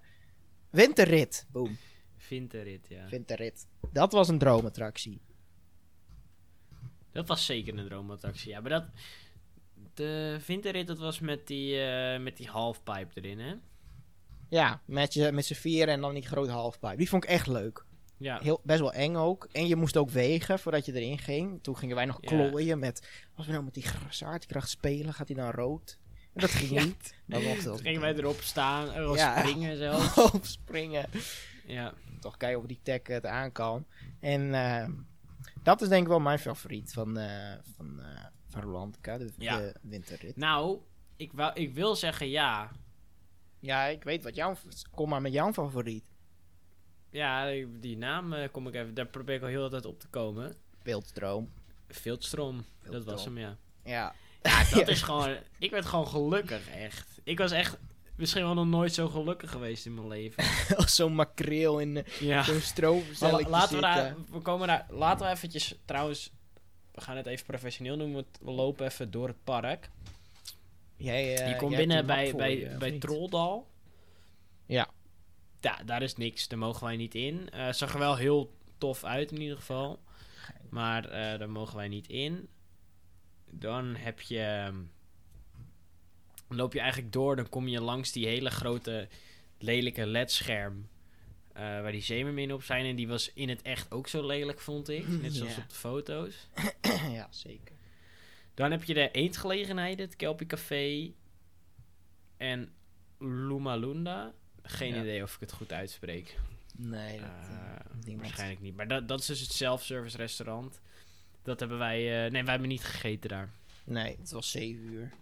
[0.71, 1.47] winterrit.
[1.51, 1.77] Boom,
[2.29, 3.09] Winterrit, ja.
[3.09, 3.67] winterrit.
[3.93, 5.21] Dat was een droomattractie.
[7.13, 8.51] Dat was zeker een droomattractie.
[8.51, 8.85] Ja, maar dat...
[9.95, 13.55] De winterrit, dat was met die, eh, met die halfpipe erin, hè?
[14.49, 16.97] Ja, met, je, met z'n vieren en dan die grote halfpipe.
[16.97, 17.85] Die vond ik echt leuk.
[18.17, 18.39] Ja.
[18.43, 19.49] Heel, best wel eng ook.
[19.53, 21.63] En je moest ook wegen voordat je erin ging.
[21.63, 22.29] Toen gingen wij nog Ja.
[22.29, 23.09] klooien met...
[23.35, 25.99] Als we nou met die zwaartekracht spelen, gaat hij dan rood?
[26.35, 26.85] En dat ging Ja.
[26.85, 27.15] niet.
[27.27, 29.39] Dan Toen gingen wij erop staan, erop Ja.
[29.39, 30.19] springen zelf.
[30.35, 31.09] op springen.
[31.67, 31.95] Ja.
[32.21, 33.87] Toch kijken of die tech het aan kan.
[34.21, 34.89] En eh,
[35.63, 39.57] dat is denk ik wel mijn favoriet van, eh van, eh van de, Ja.
[39.59, 40.37] de winterrit.
[40.37, 40.79] Nou,
[41.17, 42.71] ik, wou, ik wil zeggen ja.
[43.59, 44.57] Ja, ik weet wat jouw...
[44.91, 46.05] Kom maar met jouw favoriet.
[47.11, 48.95] Ja, die naam eh, kom ik even...
[48.95, 50.55] Daar probeer ik al heel de tijd op te komen.
[50.83, 51.53] Beeldstroom.
[51.89, 52.65] Veldstrom.
[52.91, 53.57] Dat was hem, ja.
[53.85, 54.15] Ja.
[54.43, 55.37] Ja, dat is gewoon...
[55.59, 57.21] Ik werd gewoon gelukkig, echt.
[57.25, 57.79] Ik was echt
[58.17, 60.45] misschien wel nog nooit zo gelukkig geweest in mijn leven.
[60.77, 62.43] Als zo'n makreel in eh, Ja.
[62.43, 64.15] zo'n la- laten we daar...
[64.31, 64.87] We komen daar...
[64.91, 65.79] Laten we eventjes...
[65.85, 66.33] Trouwens...
[66.93, 68.13] We gaan het even professioneel doen.
[68.13, 69.91] want We lopen even door het park.
[70.97, 73.01] Jij, eh, je komt jij binnen bij, voor bij, bij niet?
[73.01, 73.67] Trolldal.
[74.67, 74.89] Ja.
[75.61, 76.49] Ja, daar is niks.
[76.49, 77.51] Daar mogen wij niet in.
[77.51, 80.03] Eh zag er wel heel tof uit in ieder geval.
[80.71, 82.49] Maar eh, daar mogen wij niet in.
[83.51, 84.39] Dan heb je...
[84.41, 84.77] ehm,
[86.49, 89.09] Dan loop je eigenlijk door, dan kom je langs die hele grote,
[89.59, 90.89] lelijke ledscherm.
[91.55, 92.85] Eh waar die zeemerminnen op zijn.
[92.87, 95.09] En die was in het echt ook zo lelijk, vond ik.
[95.23, 95.63] Net zoals Ja.
[95.63, 96.49] op de foto's.
[97.19, 97.75] ja, zeker.
[98.55, 101.13] Dan heb je de eetgelegenheden, het Kelpie Café
[102.37, 102.73] en
[103.19, 104.33] Lumalunda.
[104.63, 105.01] Geen Ja.
[105.01, 106.39] idee of ik het goed uitspreek.
[106.77, 108.77] Nee, dat, Eh, eh, waarschijnlijk niet.
[108.77, 110.81] Maar dat, dat is dus het self-service restaurant.
[111.43, 111.99] Dat hebben wij...
[112.29, 113.51] nee, wij hebben niet gegeten daar.
[113.85, 115.13] Nee, het was 7 uur.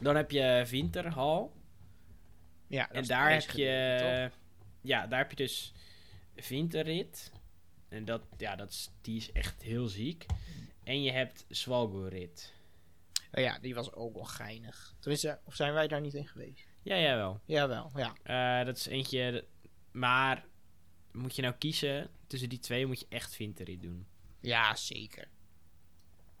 [0.00, 1.52] Dan heb je Winterhal.
[2.66, 4.30] Ja, En daar heb je...
[4.80, 5.72] Ja, daar heb je dus
[6.48, 7.32] Winterrit.
[7.88, 10.26] En dat, ja, dat is, die is echt heel ziek.
[10.84, 12.52] En je hebt Svalgorit.
[13.12, 13.24] toch?
[13.32, 14.94] Oh ja, die was ook wel geinig.
[14.98, 16.66] Tenminste, of zijn wij daar niet in geweest?
[16.82, 17.40] Ja, jawel.
[17.44, 18.14] Jawel, ja.
[18.22, 19.44] Eh, dat is eentje...
[19.92, 20.44] Maar
[21.12, 24.06] moet je nou kiezen tussen die twee, moet je echt Winterrit doen.
[24.40, 25.28] Ja, zeker.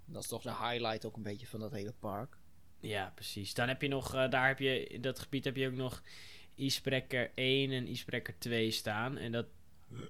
[0.04, 2.38] Dat is toch de highlight ook een beetje van dat hele park.
[2.84, 3.54] Ja, precies.
[3.54, 6.02] Dan heb je nog, eh, daar heb je, in dat gebied heb je ook nog
[6.54, 9.18] Icebreaker 1 en Icebreaker 2 staan.
[9.18, 9.46] En dat,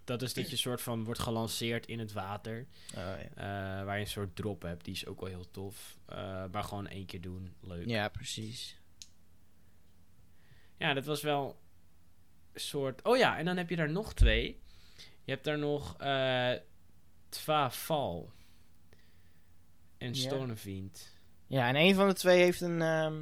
[0.05, 2.67] dat is dat je soort van wordt gelanceerd in het water.
[2.89, 3.19] Oh, ja.
[3.19, 4.85] eh, waar je een soort drop hebt.
[4.85, 5.99] Die is ook wel heel tof.
[6.07, 7.55] Eh, maar gewoon één keer doen.
[7.61, 7.89] Leuk.
[7.89, 8.79] ja, precies.
[10.77, 11.61] Ja, dat was wel
[12.53, 13.03] een soort...
[13.03, 14.61] Oh ja, en dan heb je daar nog twee.
[15.25, 15.97] Je hebt daar nog
[17.29, 18.33] Twa Val.
[19.99, 20.47] En Ja.
[21.47, 23.15] Ja, en een van de twee heeft een ehm,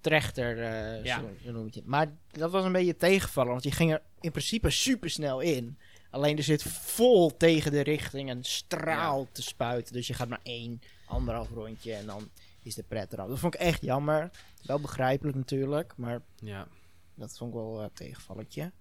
[0.00, 1.18] trechter, eh Ja.
[1.44, 1.86] zo, noem je het.
[1.86, 5.78] Maar dat was een beetje tegenvallen, want die ging er in principe super snel in.
[6.10, 9.92] Alleen er zit vol tegen de richting een straal te spuiten.
[9.92, 12.28] Dus je gaat maar één, anderhalf rondje en dan
[12.62, 13.28] is de pret eraf.
[13.28, 14.30] Dat vond ik echt jammer.
[14.62, 16.66] Wel begrijpelijk natuurlijk, maar Ja.
[17.14, 18.72] dat vond ik wel een tegenvalletje.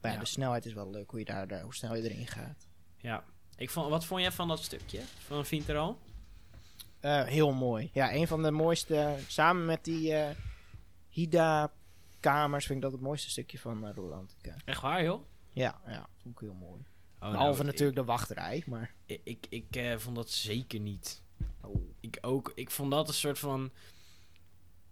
[0.00, 2.26] Maar ja, de snelheid is wel leuk, hoe, je daar, daar- hoe snel je erin
[2.26, 2.66] gaat.
[2.96, 3.24] ja.
[3.56, 5.00] Ik vond, wat vond jij van dat stukje?
[5.26, 5.98] Van Vinteral?
[7.00, 7.90] Eh, heel mooi.
[7.92, 10.36] Ja, een van de mooiste, samen met die eh
[11.10, 14.56] Hida-kamers, vind ik dat het mooiste stukje van uh, Rolantica.
[14.64, 15.22] Echt waar, joh?
[15.48, 16.80] Ja, ja, vond ik heel mooi.
[17.20, 18.94] Oh, Behalve nou, natuurlijk de wachtrij, maar...
[19.06, 21.22] Ik, ik, ik eh, vond dat zeker niet.
[21.60, 21.82] Oh.
[22.00, 22.52] Ik ook.
[22.54, 23.70] Ik vond dat een soort van...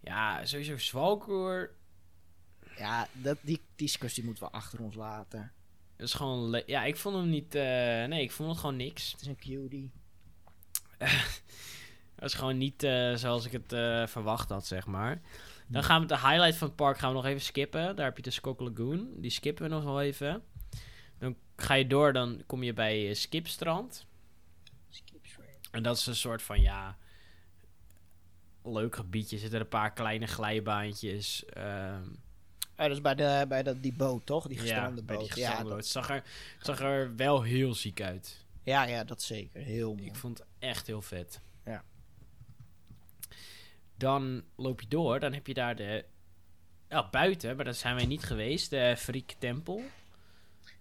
[0.01, 1.71] Ja, sowieso Zwalkoor.
[2.77, 5.53] Ja, dat, die discussie moeten we achter ons laten.
[5.97, 6.63] Is gewoon...
[6.67, 7.55] Ja, ik vond hem niet...
[7.55, 7.63] eh,
[8.05, 9.13] nee, ik vond het gewoon niks.
[9.13, 9.91] Het is een cutie.
[12.19, 15.21] Dat is gewoon niet eh, zoals ik het eh, verwacht had, zeg maar.
[15.67, 17.97] Dan gaan we de highlight van het park gaan we nog even skippen.
[17.97, 19.09] Daar heb je de Skok Lagoon.
[19.17, 20.43] Die skippen we nog wel even.
[21.19, 24.07] Dan ga je door, dan kom je bij eh, Skipstrand.
[24.89, 25.69] Skip shred.
[25.71, 26.97] En dat is een soort van, ja...
[28.65, 29.37] Leuk gebiedje.
[29.37, 31.45] Er zitten een paar kleine glijbaantjes.
[31.45, 32.03] ehm,
[32.77, 34.47] Oh, dat is bij, de, bij dat, die boot, toch?
[34.47, 35.31] Die ja, gestrande die boot.
[35.33, 35.69] gestrande ja, boot.
[35.69, 36.23] dat, Het, zag er,
[36.61, 38.45] zag er wel heel ziek uit.
[38.63, 39.61] ja, ja, dat zeker.
[39.63, 40.07] Heel mooi.
[40.07, 41.41] Ik vond het echt heel vet.
[43.99, 44.07] Ja.
[44.07, 46.05] Dan loop je door, dan heb je daar de...
[46.89, 48.71] Ja, buiten, maar daar zijn wij niet geweest.
[48.71, 49.83] De Friek Tempel.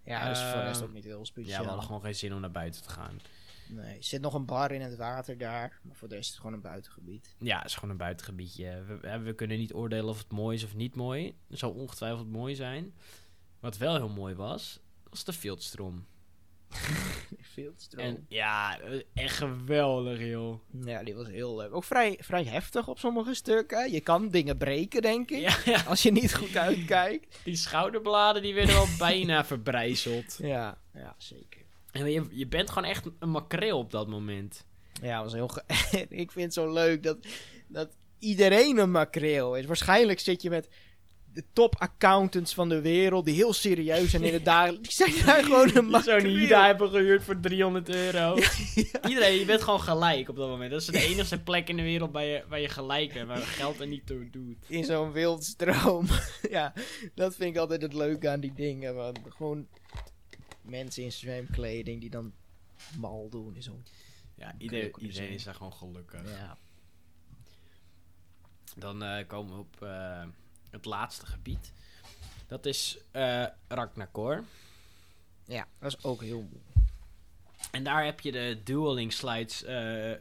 [0.04, 1.60] Ja, dat is voor de rest Ehm, ook niet heel Ja, speciaal.
[1.62, 3.20] we hadden gewoon geen zin om naar buiten te gaan.
[3.68, 5.78] Nee, er zit nog een bar in het water daar.
[5.82, 7.34] Maar voor de rest is het gewoon een buitengebied.
[7.38, 8.82] Ja, het is gewoon een buitengebiedje.
[9.00, 11.36] We, we- kunnen niet oordelen of het mooi is of niet mooi.
[11.48, 12.94] Het zal ongetwijfeld mooi zijn.
[13.60, 16.06] Wat wel heel mooi was, was de Fieldstrom.
[17.54, 18.04] Veel stroom.
[18.04, 18.78] En ja,
[19.14, 20.60] echt geweldig, joh.
[20.84, 21.74] Ja, die was heel leuk.
[21.74, 23.92] Ook vrij, vrij heftig op sommige stukken.
[23.92, 25.40] Je kan dingen breken, denk ik.
[25.40, 27.38] Ja, ja, Als je niet goed uitkijkt.
[27.44, 30.38] die schouderbladen die werden wel bijna verbrijzeld.
[30.42, 31.60] Ja, ja zeker.
[31.90, 34.66] En je, je bent gewoon echt een makreel op dat moment.
[35.02, 35.50] Ja, was heel
[36.08, 37.26] ik vind het zo leuk dat,
[37.66, 39.66] dat iedereen een makreel is.
[39.66, 40.68] Waarschijnlijk zit je met
[41.38, 44.96] de top accountants van de wereld die heel serieus zijn in het dagelijks.
[44.96, 46.24] Die zijn daar gewoon een Zo'n.
[46.24, 48.36] Hida hebben gehuurd voor 300 euro.
[49.08, 50.70] Iedereen, je bent gewoon gelijk op dat moment.
[50.70, 53.38] Dat is de enige plek in de wereld waar je, waar je gelijk bent, waar
[53.38, 54.56] geld er niet toe doet.
[54.66, 56.06] In zo'n wildstroom.
[56.50, 56.72] ja,
[57.14, 58.94] dat vind ik altijd het leuke aan die dingen.
[58.94, 59.66] Want gewoon
[60.62, 62.32] mensen in zwemkleding die dan
[62.96, 63.54] mal doen.
[63.54, 63.84] In zo'n
[64.36, 66.20] Ja, iedereen, iedereen is daar gewoon gelukkig.
[66.38, 66.56] ja.
[68.76, 70.22] Dan eh, komen we op eh,
[70.70, 71.72] het laatste gebied.
[72.46, 74.44] Dat is eh Ragnakor.
[75.44, 76.48] ja, dat is ook heel.
[77.70, 80.12] En daar heb je de dueling slides eh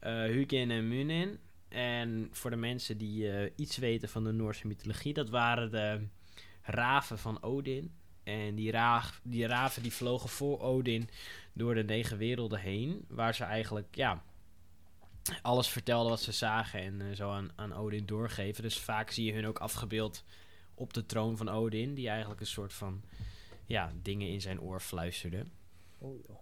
[0.00, 1.38] Hugin en Munin.
[1.68, 6.06] En voor de mensen die iets weten van de Noorse mythologie, dat waren de
[6.62, 7.92] raven van Odin.
[8.22, 11.08] En die, raaf, die raven die vlogen voor Odin
[11.52, 13.04] door de negen werelden heen.
[13.08, 14.22] Waar ze eigenlijk, ja,
[15.42, 18.62] alles vertelden wat ze zagen en eh, zo aan, aan Odin doorgeven.
[18.62, 20.24] Dus vaak zie je hun ook afgebeeld
[20.74, 21.94] op de troon van Odin.
[21.94, 23.02] Die eigenlijk een soort van,
[23.66, 25.46] ja, dingen in zijn oor fluisterde.
[25.98, 26.36] Oh, joh.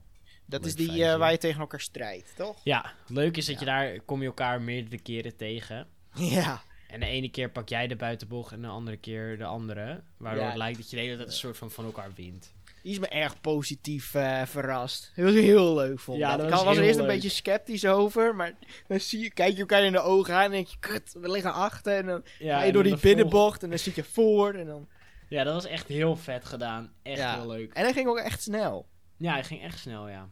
[0.47, 2.61] Dat Leuk is die eh, waar je tegen elkaar strijdt, toch?
[2.64, 3.61] Ja, leuk is dat Ja.
[3.61, 5.88] je daar kom je elkaar meerdere keren tegen.
[6.14, 6.62] Ja.
[6.88, 10.03] En de ene keer pak jij de buitenbocht en de andere keer de andere.
[10.16, 10.49] Waardoor Ja.
[10.49, 12.55] het lijkt dat je de hele tijd een soort van van elkaar wint.
[12.83, 15.12] Die is me erg positief eh, verrast.
[15.16, 16.25] Dat was heel leuk, vond ik.
[16.25, 16.45] Ja, dat.
[16.47, 18.53] ik was was er heel eerst een beetje sceptisch over, maar
[18.87, 21.31] dan zie je, kijk je elkaar in de ogen aan en denk je, kut, we
[21.31, 21.97] liggen achter.
[21.97, 24.55] En dan Ja, ga je door die binnenbocht en dan zit je voor.
[24.55, 24.88] En, dan...
[25.29, 26.93] Ja, dat was echt heel vet gedaan.
[27.03, 27.35] Echt Ja.
[27.38, 27.73] heel leuk.
[27.73, 28.88] en dat ging ook echt snel.
[29.16, 30.29] Ja, hij ging echt snel, ja.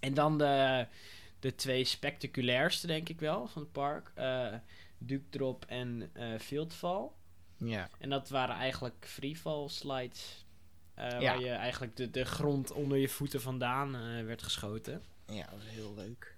[0.00, 0.86] En dan de,
[1.40, 4.12] de twee spectaculairste, denk ik wel, van het park.
[4.14, 4.46] eh
[5.00, 7.08] Duke Drop en eh Fieldfall.
[7.56, 7.88] Ja.
[7.98, 10.46] En dat waren eigenlijk freefall slides.
[10.98, 11.32] Eh, Ja.
[11.32, 15.02] Waar je eigenlijk de, de grond onder je voeten vandaan eh, werd geschoten.
[15.26, 16.36] Ja, dat was heel leuk.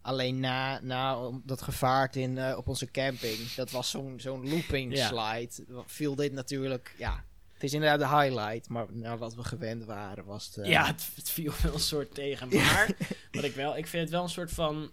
[0.00, 4.96] Alleen na, na dat gevaart in, eh, op onze camping, dat was zo'n zo'n looping
[4.96, 5.06] Ja.
[5.06, 9.84] slide, viel dit natuurlijk, ja, het is inderdaad de highlight, maar naar wat we gewend
[9.84, 10.66] waren was het...
[10.66, 12.48] Ja, het, het viel wel een soort tegen.
[12.48, 12.90] Maar
[13.32, 14.90] wat ik wel, ik vind het wel een soort van.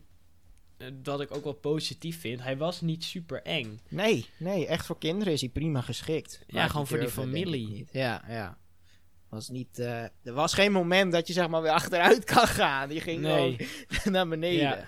[0.93, 2.41] dat ik ook wel positief vind.
[2.41, 3.79] Hij was niet super eng.
[3.89, 6.43] Nee, nee, echt voor kinderen is hij prima geschikt.
[6.47, 7.87] Ja, gewoon voor die familie.
[7.91, 8.57] Ja, ja.
[9.35, 12.89] Was niet, eh, er was geen moment dat je zeg maar weer achteruit kan gaan.
[12.89, 13.57] Die ging Nee.
[13.87, 14.59] gewoon naar beneden.
[14.61, 14.75] Ja.
[14.75, 14.85] Ja,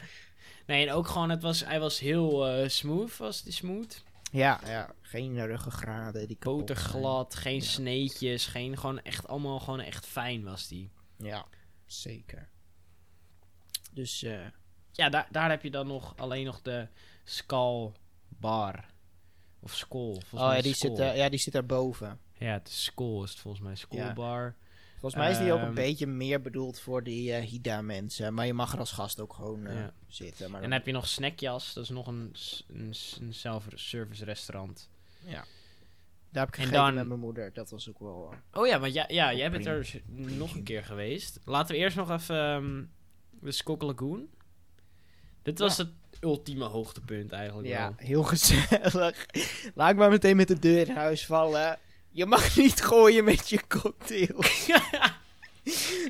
[0.65, 4.03] Nee, en ook gewoon, het was, hij was heel eh, smooth, was die smooth.
[4.31, 4.59] ja,
[5.01, 6.27] geen ruggengraden.
[6.27, 6.55] Die zijn.
[6.55, 7.61] Boterglad, geen Ja.
[7.61, 10.89] sneetjes, geen, gewoon echt allemaal gewoon echt fijn was die.
[11.17, 11.45] Ja,
[11.85, 12.49] zeker.
[13.91, 14.45] Dus eh,
[14.91, 16.87] Ja, daar, daar heb je dan nog alleen nog de
[17.23, 17.91] Skull
[18.27, 18.85] Bar.
[19.59, 20.15] Of Skull.
[20.15, 20.95] Oh ja die, Skull.
[20.95, 22.19] zit, ja, die zit daarboven.
[22.39, 23.75] Ja, het is Skull is het volgens mij.
[23.75, 24.13] Skull Ja.
[24.13, 24.55] Bar.
[24.99, 28.33] Volgens mij is die ook een Ehm, beetje meer bedoeld voor die eh Hida-mensen.
[28.33, 29.93] Maar je mag er als gast ook gewoon eh, Ja.
[30.07, 30.51] zitten.
[30.51, 32.35] Maar En dan- heb je nog Snackjas, dat is nog een,
[32.67, 34.89] een, self-service restaurant.
[35.25, 35.45] ja.
[36.31, 37.53] Daar heb ik En gegeten dan- met mijn moeder.
[37.53, 38.29] Dat was ook wel...
[38.51, 39.77] eh, Oh ja, want ja, ja jij bent Prima.
[39.79, 40.01] er
[40.37, 41.39] nog een keer geweest.
[41.45, 42.83] Laten we eerst nog even ehm,
[43.45, 44.27] de Skok Lagoon.
[45.41, 45.89] Dit was het
[46.21, 47.93] ultieme hoogtepunt eigenlijk Ja, wel.
[48.07, 49.25] heel gezellig.
[49.75, 51.77] Laat ik maar meteen met de deur in huis vallen.
[52.17, 54.35] Je mag niet gooien met je cocktail.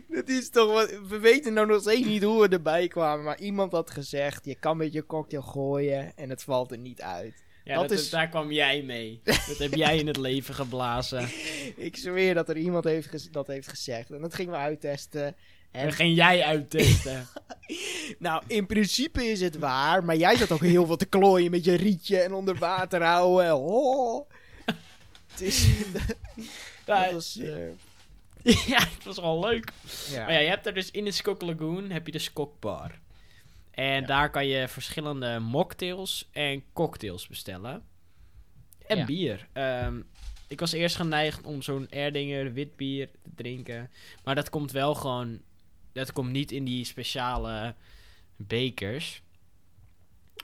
[0.09, 0.89] Dat is toch wat...
[1.07, 3.25] We weten nou nog steeds niet hoe we erbij kwamen.
[3.25, 7.01] Maar iemand had gezegd, je kan met je cocktail gooien en het valt er niet
[7.01, 7.43] uit.
[7.63, 9.21] Ja, Dat dat is- daar kwam jij mee.
[9.23, 11.29] dat heb jij in het leven geblazen.
[11.75, 14.11] Ik zweer dat er iemand heeft dat heeft gezegd.
[14.11, 15.25] En dat gingen we uittesten.
[15.71, 17.27] En En ging jij uittesten.
[18.19, 20.03] nou, in principe is het waar.
[20.03, 23.55] Maar jij zat ook heel veel te klooien met je rietje en onder water houden.
[23.57, 24.29] Oh.
[25.37, 25.67] Het is...
[26.85, 27.37] Ja, dat was...
[27.37, 27.67] eh,
[28.73, 29.71] ja, het was wel leuk.
[30.09, 30.23] ja.
[30.23, 32.99] Maar ja, je hebt er dus in de Skok Lagoon heb je de Skok Bar.
[33.71, 34.07] En Ja.
[34.07, 37.83] daar kan je verschillende mocktails en cocktails bestellen.
[38.87, 39.05] En Ja.
[39.05, 39.47] bier.
[39.53, 40.01] Ehm,
[40.47, 43.91] ik was eerst geneigd om zo'n Erdinger wit bier te drinken.
[44.23, 45.41] Maar dat komt wel gewoon...
[45.91, 47.75] Dat komt niet in die speciale
[48.35, 49.21] bekers.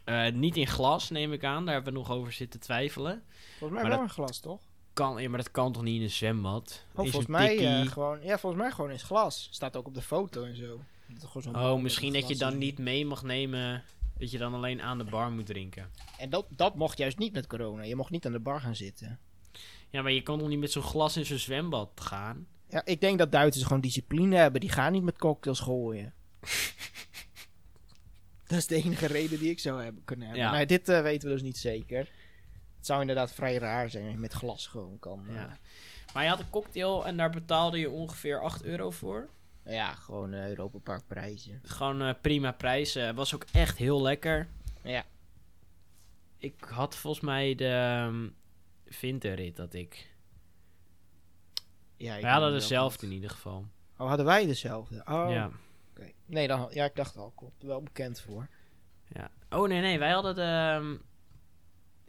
[0.04, 1.66] Eh, niet in glas, neem ik aan.
[1.66, 3.24] Daar hebben we nog over zitten twijfelen.
[3.58, 4.62] Volgens mij Maar wel een glas, toch?
[4.94, 6.86] Kan, ja, maar dat kan toch niet in een zwembad?
[6.92, 8.20] Oh, volgens mij eh, gewoon...
[8.24, 9.48] Ja, volgens mij gewoon in het glas.
[9.52, 10.80] Staat ook op de foto en zo.
[11.08, 13.84] Dat Oh, misschien dat je dan niet mee mag nemen.
[14.18, 15.90] Dat je dan alleen aan de bar moet drinken.
[16.18, 17.84] En dat, dat mocht juist niet met corona.
[17.84, 19.20] Je mocht niet aan de bar gaan zitten.
[19.90, 22.48] Ja, maar je kan toch niet met zo'n glas in zo'n zwembad gaan?
[22.70, 24.62] Ja, ik denk dat Duitsers gewoon discipline hebben.
[24.62, 26.14] Die gaan niet met cocktails gooien.
[28.48, 30.46] dat is de enige reden die ik zou hebben kunnen hebben.
[30.46, 30.52] Ja.
[30.52, 32.10] Maar dit eh, weten we dus niet zeker.
[32.84, 35.26] Het zou inderdaad vrij raar zijn als je met glas gewoon kan.
[35.28, 35.58] eh, Ja.
[36.14, 39.30] Maar je had een cocktail en daar betaalde je ongeveer 8 euro voor.
[39.66, 41.60] ja, gewoon eh Europa Park prijzen.
[41.64, 43.16] Gewoon eh, prima prijzen.
[43.16, 44.48] Was ook echt heel lekker.
[44.82, 45.04] Ja.
[46.38, 48.36] Ik had volgens mij de um,
[49.02, 50.16] Winterrit dat ik.
[51.96, 53.66] ja ik Wij hadden dezelfde in ieder geval.
[53.98, 55.02] Oh, hadden wij dezelfde?
[55.06, 55.50] Oh, Ja.
[56.26, 57.32] Nee, dan, ja, ik dacht al.
[57.36, 58.48] Komt er wel bekend voor.
[59.08, 59.32] ja.
[59.50, 60.78] Oh nee, nee, wij hadden de.
[60.82, 61.02] um,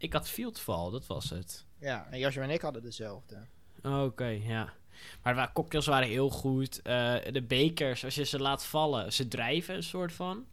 [0.05, 1.65] ik had Fieldfall, dat was het.
[1.81, 3.47] Ja, en Jasper en ik hadden dezelfde.
[3.83, 4.73] Oké, ja.
[5.23, 6.83] Maar de cocktails waren heel goed.
[6.83, 10.45] Eh, de bekers, als je ze laat vallen, ze drijven een soort van.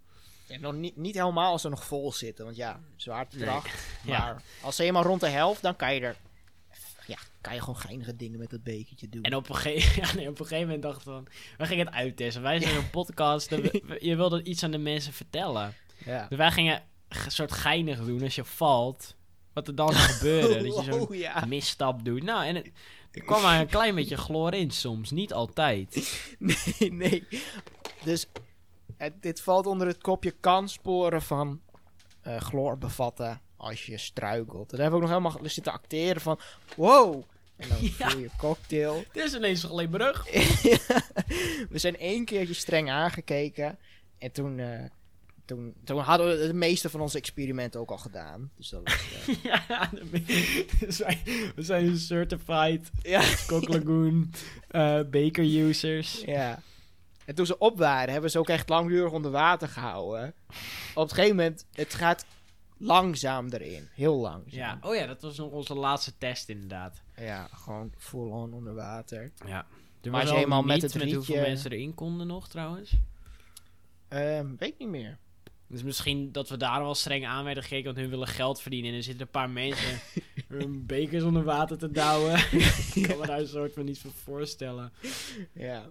[0.47, 3.69] Ja, nog niet, niet helemaal als ze nog vol zitten, want ja, zwaartekracht.
[4.05, 4.17] Ja.
[4.19, 6.15] Maar als ze eenmaal rond de helft, dan kan je er...
[7.07, 9.23] Ja, kan je gewoon geinige dingen met dat bekertje doen.
[9.23, 11.27] En op een, ge- ja, nee, op een gegeven moment dachten we van...
[11.57, 12.41] We gingen het uittesten.
[12.41, 13.49] Wij zijn een podcast.
[13.49, 15.73] we- we- je wilde iets aan de mensen vertellen.
[16.05, 16.27] ja.
[16.27, 19.15] Dus wij gingen een soort geinig doen als je valt.
[19.53, 20.63] Wat er dan zou gebeuren.
[20.63, 21.45] dat je zo'n Oh, ja.
[21.47, 22.23] misstap doet.
[22.23, 22.71] Nou, en het,
[23.11, 25.11] er kwam maar een klein beetje chloor in soms.
[25.11, 25.95] Niet altijd.
[26.39, 27.27] Nee, nee.
[28.03, 28.25] Dus
[28.97, 31.61] het, dit valt onder het kopje kan sporen van
[32.21, 34.69] eh chloor bevatten als je struikelt.
[34.69, 36.39] Daar hebben we ook nog helemaal zitten acteren van...
[36.75, 37.23] Wow,
[37.55, 38.09] En dan Ja.
[38.09, 39.03] voel je cocktail.
[39.11, 40.23] Dit is ineens alleen brug.
[41.69, 43.79] we zijn één keertje streng aangekeken.
[44.17, 44.79] En toen, eh,
[45.55, 48.51] toen, toen hadden we de meeste van onze experimenten ook al gedaan.
[48.55, 48.93] Dus dat was...
[49.27, 51.19] eh, ja, we zijn,
[51.55, 53.21] we zijn certified ja.
[53.47, 54.31] Cock Lagoon
[54.67, 56.21] eh, baker users.
[56.25, 56.61] ja.
[57.25, 60.33] En toen ze op waren, hebben we ze ook echt langdurig onder water gehouden.
[60.95, 62.25] Op een gegeven moment, het gaat
[62.77, 63.87] langzaam erin.
[63.93, 64.59] Heel langzaam.
[64.59, 67.01] Ja, oh ja, dat was nog onze laatste test inderdaad.
[67.15, 69.31] Ja, gewoon full-on onder water.
[69.45, 69.65] Ja.
[70.01, 72.93] Er Maar een met het met hoeveel rietje- mensen erin konden nog trouwens.
[74.07, 75.17] Ehm, weet niet meer.
[75.71, 78.91] Dus misschien dat we daar wel streng aan werden gekeken, want hun willen geld verdienen.
[78.91, 79.99] En er zitten een paar mensen
[80.47, 82.33] hun bekers onder water te douwen.
[82.95, 84.91] Ik kan me daar een soort van iets voor voorstellen.
[85.53, 85.89] Ja.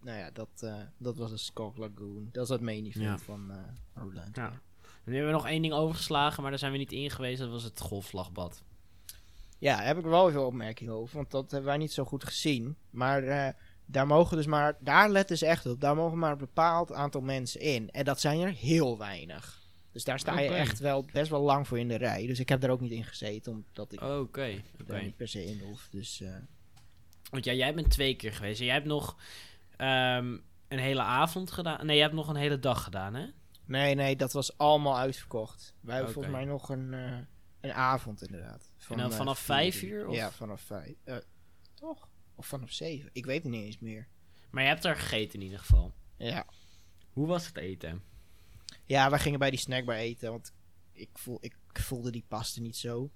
[0.00, 2.28] Nou ja, dat, eh, dat was een Skog Lagoon.
[2.32, 3.18] Dat is het main event Ja.
[3.18, 3.56] van eh
[3.94, 4.36] Roland.
[4.36, 4.60] Ja.
[5.04, 7.38] Nu hebben we nog één ding overgeslagen, maar daar zijn we niet in geweest.
[7.40, 8.62] Dat was het golfslagbad.
[9.58, 12.24] Ja, daar heb ik wel veel opmerkingen over, want dat hebben wij niet zo goed
[12.24, 12.76] gezien.
[12.90, 13.52] Maar eh,
[13.86, 17.20] daar mogen dus maar, daar letten ze echt op, daar mogen maar een bepaald aantal
[17.20, 17.90] mensen in.
[17.90, 19.64] En dat zijn er heel weinig.
[19.92, 22.26] Dus daar sta je echt wel best wel lang voor in de rij.
[22.26, 24.62] Dus ik heb daar ook niet in gezeten, omdat ik Oké, oké.
[24.86, 25.88] daar niet per se in hoef.
[25.90, 26.34] Dus eh,
[27.30, 28.60] Want ja, jij bent twee keer geweest.
[28.60, 29.16] En jij hebt nog
[29.76, 30.36] ehm,
[30.68, 31.86] een hele avond gedaan.
[31.86, 33.26] Nee, jij hebt nog een hele dag gedaan, hè?
[33.64, 35.74] nee, nee, dat was allemaal uitverkocht.
[35.80, 37.18] Wij hebben volgens mij nog een, eh,
[37.60, 38.70] een avond inderdaad.
[38.76, 40.14] Van, dan eh, vanaf vijf uur, of?
[40.14, 40.94] Ja, vanaf vijf.
[41.74, 42.08] toch?
[42.36, 43.10] Of vanaf zeven?
[43.12, 44.08] Ik weet het niet eens meer.
[44.50, 45.94] Maar je hebt er gegeten in ieder geval.
[46.16, 46.46] Ja.
[47.12, 48.02] Hoe was het eten?
[48.84, 50.52] Ja, wij gingen bij die snackbar eten, want
[50.92, 53.10] ik, voel, ik voelde die paste niet zo.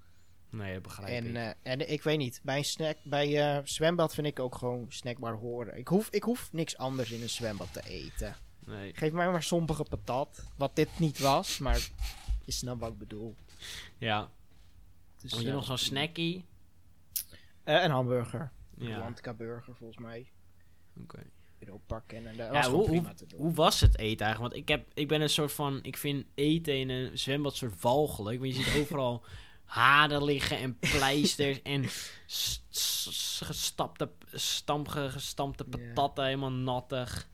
[0.51, 1.35] Nee, dat begrijp En, ik.
[1.35, 4.87] eh, en ik weet niet, bij een snack, bij eh, zwembad vind ik ook gewoon
[4.89, 5.79] snackbar horen.
[5.79, 8.37] Ik hoef, ik hoef niks anders in een zwembad te eten.
[8.67, 8.95] nee.
[8.95, 11.89] Geef mij maar sompige patat, wat dit niet was, maar
[12.45, 13.35] je snapt wat ik bedoel.
[13.99, 14.31] Ja.
[15.23, 16.45] Dus, Had je eh, nog zo'n snackie?
[17.65, 18.53] een hamburger.
[18.89, 19.35] Ja.
[19.37, 20.31] Burger volgens mij.
[21.03, 21.23] Oké.
[21.59, 23.41] Erop pakken en dat Ja, was hoe- prima te doen.
[23.41, 24.55] Hoe was het eten eigenlijk?
[24.55, 25.79] Want ik, heb, ik ben een soort van...
[25.83, 28.41] Ik vind eten in een zwembad soort walgelijk.
[28.41, 29.25] Want je ziet overal
[29.65, 31.85] haren liggen en pleisters en
[33.41, 34.11] gestapte,
[35.11, 37.29] gestampte patatten, helemaal nattig.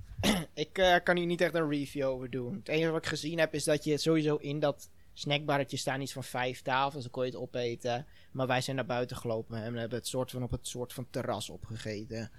[0.55, 2.55] Ik eh, kan hier niet echt een review over doen.
[2.55, 6.13] Het enige wat ik gezien heb is dat je sowieso in dat snackbarretje staan iets
[6.13, 7.03] van vijf tafels.
[7.03, 8.07] Dan kon je het opeten.
[8.31, 11.11] Maar wij zijn naar buiten gelopen en hebben het soort van op het soort van
[11.11, 12.31] terras opgegeten.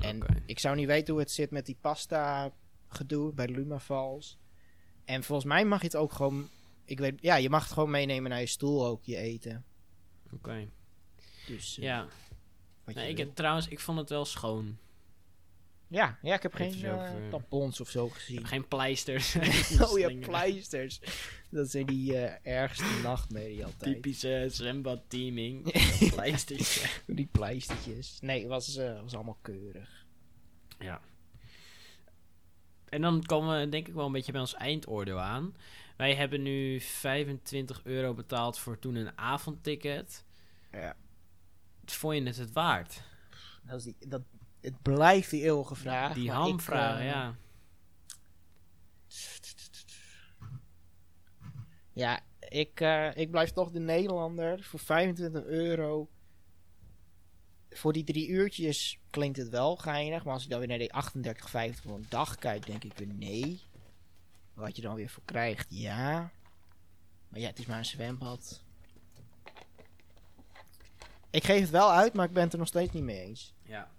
[0.00, 2.52] En ik zou niet weten hoe het zit met die pasta
[2.88, 4.38] gedoe bij de Luma Falls.
[5.04, 6.48] En volgens mij mag je het ook gewoon...
[6.84, 9.64] Ik weet, ja, je mag het gewoon meenemen naar je stoel ook, je eten.
[10.32, 10.68] Oké.
[11.46, 12.06] Dus, eh, Ja.
[12.84, 14.78] Nee, ik heb, trouwens, ik vond het wel schoon.
[15.88, 16.84] Ja, ja, ik heb geen
[17.30, 18.46] tampons of zo gezien.
[18.46, 19.36] geen pleisters.
[19.80, 21.00] Oh ja, pleisters.
[21.50, 23.94] Dat zijn die eh, ergste nachtmerrie altijd.
[23.94, 25.72] Typische zwembad-teaming.
[26.14, 27.00] pleisters.
[27.06, 28.18] Die pleistertjes.
[28.20, 30.06] Nee, het was, was allemaal keurig.
[30.78, 31.00] Ja.
[32.88, 35.54] En dan komen we denk ik wel een beetje bij ons eindoordeel aan.
[35.96, 40.24] Wij hebben nu 25 euro betaald voor toen een avondticket.
[40.72, 40.96] Ja.
[41.84, 43.02] Vond je het het waard?
[43.62, 44.22] Dat is die, dat,
[44.66, 46.14] het blijft die eeuwige vraag.
[46.14, 47.34] Die hamvraag, ik, eh, ja.
[51.92, 54.62] Ja, ik, eh, ik blijf toch de Nederlander.
[54.62, 56.08] Voor 25 euro.
[57.70, 60.24] Voor die drie uurtjes klinkt het wel geinig.
[60.24, 63.14] Maar als ik dan weer naar die 38,50 voor een dag kijk, denk ik weer
[63.14, 63.62] nee.
[64.54, 66.30] Wat je dan weer voor krijgt, ja.
[67.28, 68.62] Maar ja, het is maar een zwembad.
[71.30, 73.54] Ik geef het wel uit, maar ik ben het er nog steeds niet mee eens.
[73.62, 73.94] ja.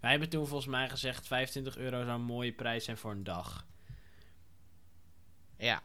[0.00, 3.24] Wij hebben toen volgens mij gezegd 25 euro zou een mooie prijs zijn voor een
[3.24, 3.66] dag.
[5.58, 5.82] Ja.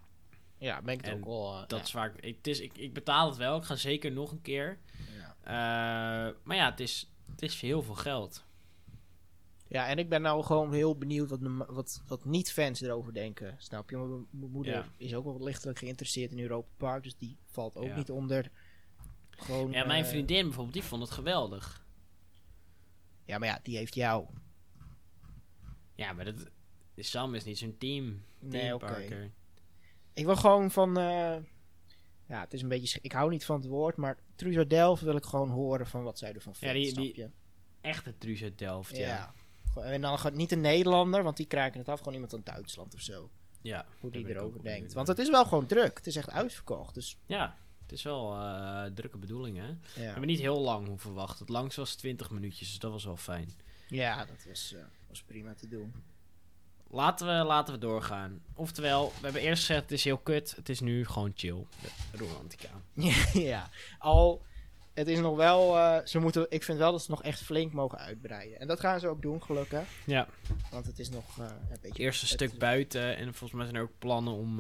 [0.58, 1.54] Ja, ben ik het ook wel.
[1.54, 1.86] eh, Dat ja.
[1.86, 3.58] is waar ik, het is, ik, ik betaal het wel.
[3.58, 4.80] Ik ga zeker nog een keer.
[5.18, 5.36] Ja.
[5.44, 8.46] Eh, maar ja, het is, het is heel veel geld.
[9.68, 13.56] Ja, en ik ben nou gewoon heel benieuwd wat, wat, wat niet-fans erover denken.
[13.60, 13.98] Snap je?
[14.32, 14.86] Mijn moeder Ja.
[14.98, 17.96] is ook wel lichtelijk geïnteresseerd in Europa Park, dus die valt ook Ja.
[17.96, 18.52] niet onder.
[19.30, 21.86] Gewoon, Ja, mijn eh, vriendin bijvoorbeeld, die vond het geweldig.
[23.32, 24.26] Ja, maar ja, die heeft jou.
[25.96, 26.36] Ja, maar dat,
[26.96, 28.24] Sam is niet zo'n team.
[28.40, 29.32] Nee, oké.
[30.14, 30.98] Ik wil gewoon van.
[30.98, 31.36] eh,
[32.28, 33.00] ja, het is een beetje.
[33.02, 36.18] Ik hou niet van het woord, maar Truzo Delft wil ik gewoon horen van wat
[36.18, 36.76] zij ervan vindt.
[36.76, 37.30] die- snap die- je?
[37.82, 39.34] Echte Truus Delft, Ja.
[39.76, 39.82] ja.
[39.84, 41.98] En dan gaat niet een Nederlander, want die krijgen het af.
[41.98, 43.30] Gewoon iemand uit Duitsland of zo.
[43.62, 44.94] Ja, Hoe die erover denkt.
[44.94, 45.98] Want het is wel gewoon druk.
[45.98, 46.94] Het is echt uitverkocht.
[46.94, 47.58] Dus Ja,
[47.92, 49.68] het is wel eh drukke bedoeling, hè?
[49.68, 51.40] We ja, hebben niet heel lang hoeven wachten.
[51.40, 53.50] Het langst was 20 minuutjes, dus dat was wel fijn.
[53.88, 55.94] ja dat was, eh, was prima te doen.
[56.90, 58.42] Laten we, laten we doorgaan.
[58.54, 60.54] Oftewel, we hebben eerst gezegd het is heel kut.
[60.56, 61.66] Het is nu gewoon chill.
[62.12, 62.70] Romantica.
[63.34, 63.70] ja,
[64.00, 64.42] al
[64.94, 67.74] het is nog wel, eh, ze moeten, ik vind wel dat ze nog echt flink
[67.74, 68.60] mogen uitbreiden.
[68.60, 69.88] En dat gaan ze ook doen, gelukkig.
[70.06, 70.28] Ja,
[70.72, 71.88] Want het is nog eh, een beetje...
[71.88, 73.18] het eerste stuk buiten.
[73.18, 74.60] En volgens mij zijn er ook plannen om,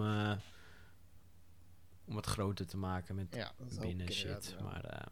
[2.06, 4.56] om het groter te maken met Ja, binnen shit.
[4.64, 5.08] Maar eh,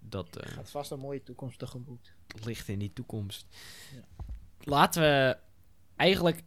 [0.00, 2.12] dat eh, Gaat vast een mooie toekomst tegemoet.
[2.44, 3.46] ligt in die toekomst.
[3.94, 4.24] Ja.
[4.60, 5.36] Laten we
[5.96, 6.42] eigenlijk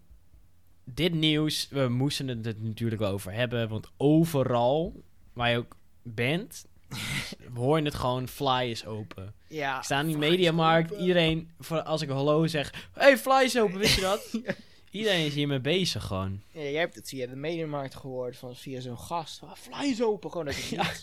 [0.83, 5.77] dit nieuws, we moesten het er natuurlijk wel over hebben, want overal waar je ook
[6.03, 6.65] bent,
[7.55, 9.33] hoor je het gewoon, fly is open.
[9.47, 13.59] Ja, Ik sta in die mediamarkt, iedereen, voor, als ik hallo zeg, hey, fly is
[13.59, 14.29] open, wist je dat?
[14.97, 16.41] Iedereen is hiermee bezig gewoon.
[16.51, 19.43] Ja, jij hebt het via de mediamarkt gehoord, van via zo'n gast.
[19.43, 20.91] Ah, fly is open, gewoon het Ja.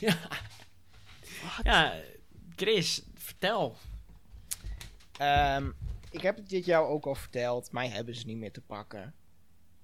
[0.00, 0.18] Ja.
[1.62, 2.00] ja,
[2.56, 3.76] Chris, vertel.
[5.18, 5.70] Ehm,
[6.10, 7.72] ik heb het dit jou ook al verteld.
[7.72, 9.14] Mij hebben ze niet meer te pakken.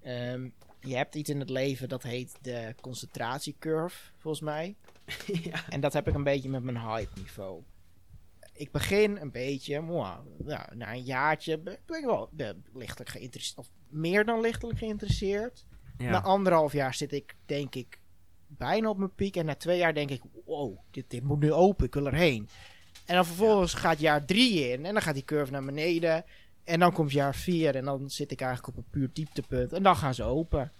[0.01, 0.49] Ehm,
[0.79, 4.75] je hebt iets in het leven dat heet de concentratiecurve, volgens mij.
[5.51, 5.69] ja.
[5.69, 7.63] En dat heb ik een beetje met mijn hype niveau.
[8.61, 10.19] Ik begin een beetje, mwah,
[10.73, 13.57] na een jaartje ben ik wel ben lichtelijk geïnteresseerd.
[13.57, 15.65] Of meer dan lichtelijk geïnteresseerd.
[15.97, 17.99] Na anderhalf jaar zit ik, denk ik,
[18.47, 19.35] bijna op mijn piek.
[19.35, 22.49] En na twee jaar denk ik, wow, dit, dit moet nu open, ik wil erheen.
[23.05, 26.25] En dan vervolgens gaat jaar drie in en dan gaat die curve naar beneden.
[26.63, 29.73] En dan komt jaar vier en dan zit ik eigenlijk op een puur dieptepunt.
[29.73, 30.71] En dan gaan ze open.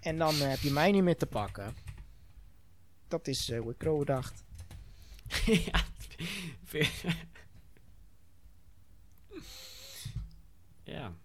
[0.00, 1.74] En dan eh, heb je mij niet meer te pakken.
[3.08, 4.44] Dat is eh, hoe ik Crow dacht.
[5.72, 5.84] ja.
[10.84, 11.16] Ja.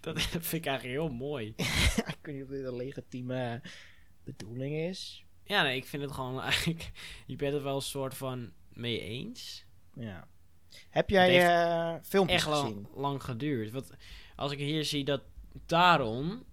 [0.00, 1.46] Dat vind ik eigenlijk heel mooi.
[2.16, 3.62] ik weet niet of dit een legitieme
[4.24, 5.24] bedoeling is.
[5.44, 6.90] Ja, nee, ik vind het gewoon eigenlijk...
[7.26, 9.64] Je bent het wel een soort van mee eens.
[9.94, 10.28] Ja.
[10.90, 12.88] Heb jij eh, filmpjes Echt lang, gezien?
[12.94, 13.70] lang geduurd.
[13.70, 13.90] Want
[14.36, 15.22] als ik hier zie dat
[15.66, 16.44] Taron...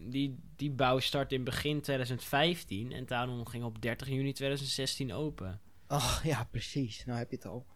[0.00, 2.92] Die, die bouw start in begin 2015.
[2.92, 5.60] En Taron ging op 30 juni 2016 open.
[5.88, 7.04] Oh ja, precies.
[7.04, 7.66] Nou heb je het al.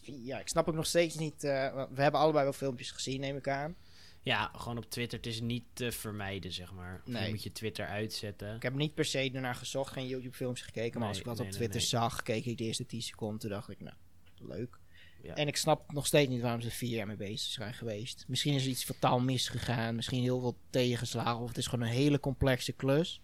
[0.00, 1.44] Ja, ik snap ook nog steeds niet.
[1.44, 3.76] eh, we hebben allebei wel filmpjes gezien, neem ik aan.
[4.22, 5.18] Ja, gewoon op Twitter.
[5.18, 7.00] Het is niet te vermijden, zeg maar.
[7.06, 7.24] Of Nee.
[7.24, 8.54] Je moet je Twitter uitzetten.
[8.54, 11.00] Ik heb niet per se ernaar gezocht, geen YouTube-filmpjes gekeken.
[11.00, 13.38] Maar als ik wat nee, op Twitter zag, keek ik de eerste 10 seconden.
[13.38, 13.96] Toen dacht ik, nou,
[14.38, 14.78] leuk.
[15.22, 15.34] Ja.
[15.34, 18.24] En ik snap nog steeds niet waarom ze er vier jaar mee bezig zijn geweest.
[18.28, 19.94] Misschien is er iets fataal misgegaan.
[19.94, 21.38] Misschien heel veel tegenslagen.
[21.40, 23.20] Of het is gewoon een hele complexe klus.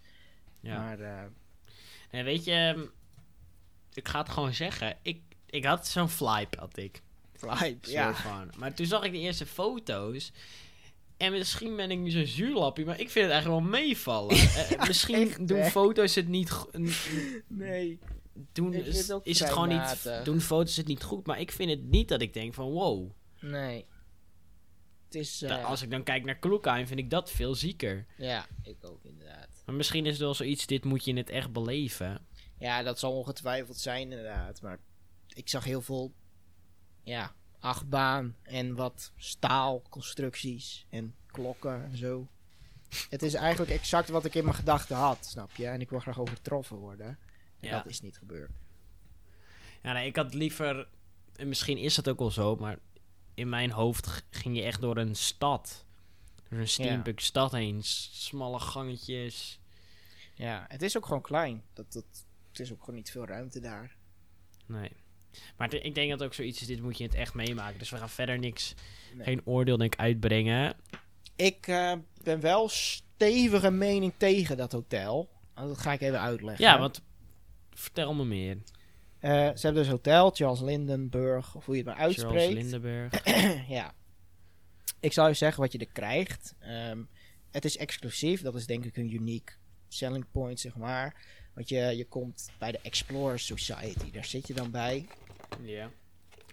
[0.61, 0.79] Ja.
[0.79, 1.23] Maar eh,
[2.11, 2.87] En weet je, ehm,
[3.93, 4.97] ik ga het gewoon zeggen.
[5.03, 7.03] Ik, ik had zo'n flype, had ik.
[7.37, 8.15] Fly, Soort ja.
[8.15, 8.51] van.
[8.57, 10.33] Maar toen zag ik de eerste foto's.
[11.17, 14.37] En misschien ben ik nu zo'n zuurlappie, maar ik vind het eigenlijk wel meevallen.
[14.71, 15.71] Eh, misschien echt, doen hè?
[15.71, 16.67] foto's het niet
[17.47, 17.99] Nee.
[18.53, 20.11] doen, is, het is gewoon niet.
[20.25, 23.11] Doen foto's het niet goed, maar ik vind het niet dat ik denk van wow.
[23.41, 23.87] Nee.
[25.05, 25.43] Het is...
[25.43, 28.07] Eh, Als ik dan kijk naar Kloekheim, vind ik dat veel zieker.
[28.17, 29.49] Ja, ik ook inderdaad.
[29.67, 32.27] Maar misschien is het wel zoiets, dit moet je in het echt beleven.
[32.61, 34.63] Ja, dat zal ongetwijfeld zijn inderdaad.
[34.63, 34.79] Maar
[35.29, 36.13] ik zag heel veel,
[37.03, 42.29] ja, achtbaan en wat staalconstructies en klokken en zo.
[43.11, 45.67] Het is eigenlijk exact wat ik in mijn gedachten had, snap je?
[45.67, 47.07] En ik wil graag overtroffen worden.
[47.61, 47.77] En Ja.
[47.77, 48.51] dat is niet gebeurd.
[49.83, 50.89] Ja, nee, ik had liever,
[51.37, 52.79] en misschien is dat ook wel zo, maar
[53.35, 55.85] in mijn hoofd ging je echt door een stad.
[56.49, 57.83] Door een steampunk stad heen.
[57.85, 59.61] Smalle gangetjes.
[60.35, 61.63] Ja, het is ook gewoon klein.
[61.73, 62.05] Dat, dat,
[62.51, 63.97] het is ook gewoon niet veel ruimte daar.
[64.67, 64.91] Nee.
[65.57, 67.79] Maar ik denk dat ook zoiets is, dit moet je in het echt meemaken.
[67.79, 68.75] Dus we gaan verder niks,
[69.15, 69.25] Nee.
[69.25, 70.77] geen oordeel denk ik uitbrengen.
[71.37, 71.93] Ik eh,
[72.23, 75.31] ben wel stevige mening tegen dat hotel.
[75.55, 76.65] Dat ga ik even uitleggen.
[76.65, 77.03] Ja, want
[77.71, 78.57] vertel me meer.
[79.19, 82.53] Eh, ze hebben dus hotel, Charles Lindenburg, of hoe je het maar Charles uitspreekt.
[82.53, 83.25] Lindenberg.
[83.77, 83.95] ja.
[85.01, 86.55] Ik zal je zeggen wat je er krijgt.
[86.59, 87.03] Ehm,
[87.51, 88.43] het is exclusief.
[88.43, 89.55] Dat is denk ik een unique
[89.89, 91.17] selling point, zeg maar.
[91.61, 94.11] Want je, je komt bij de Explorer Society.
[94.11, 95.07] Daar zit je dan bij.
[95.63, 95.91] ja.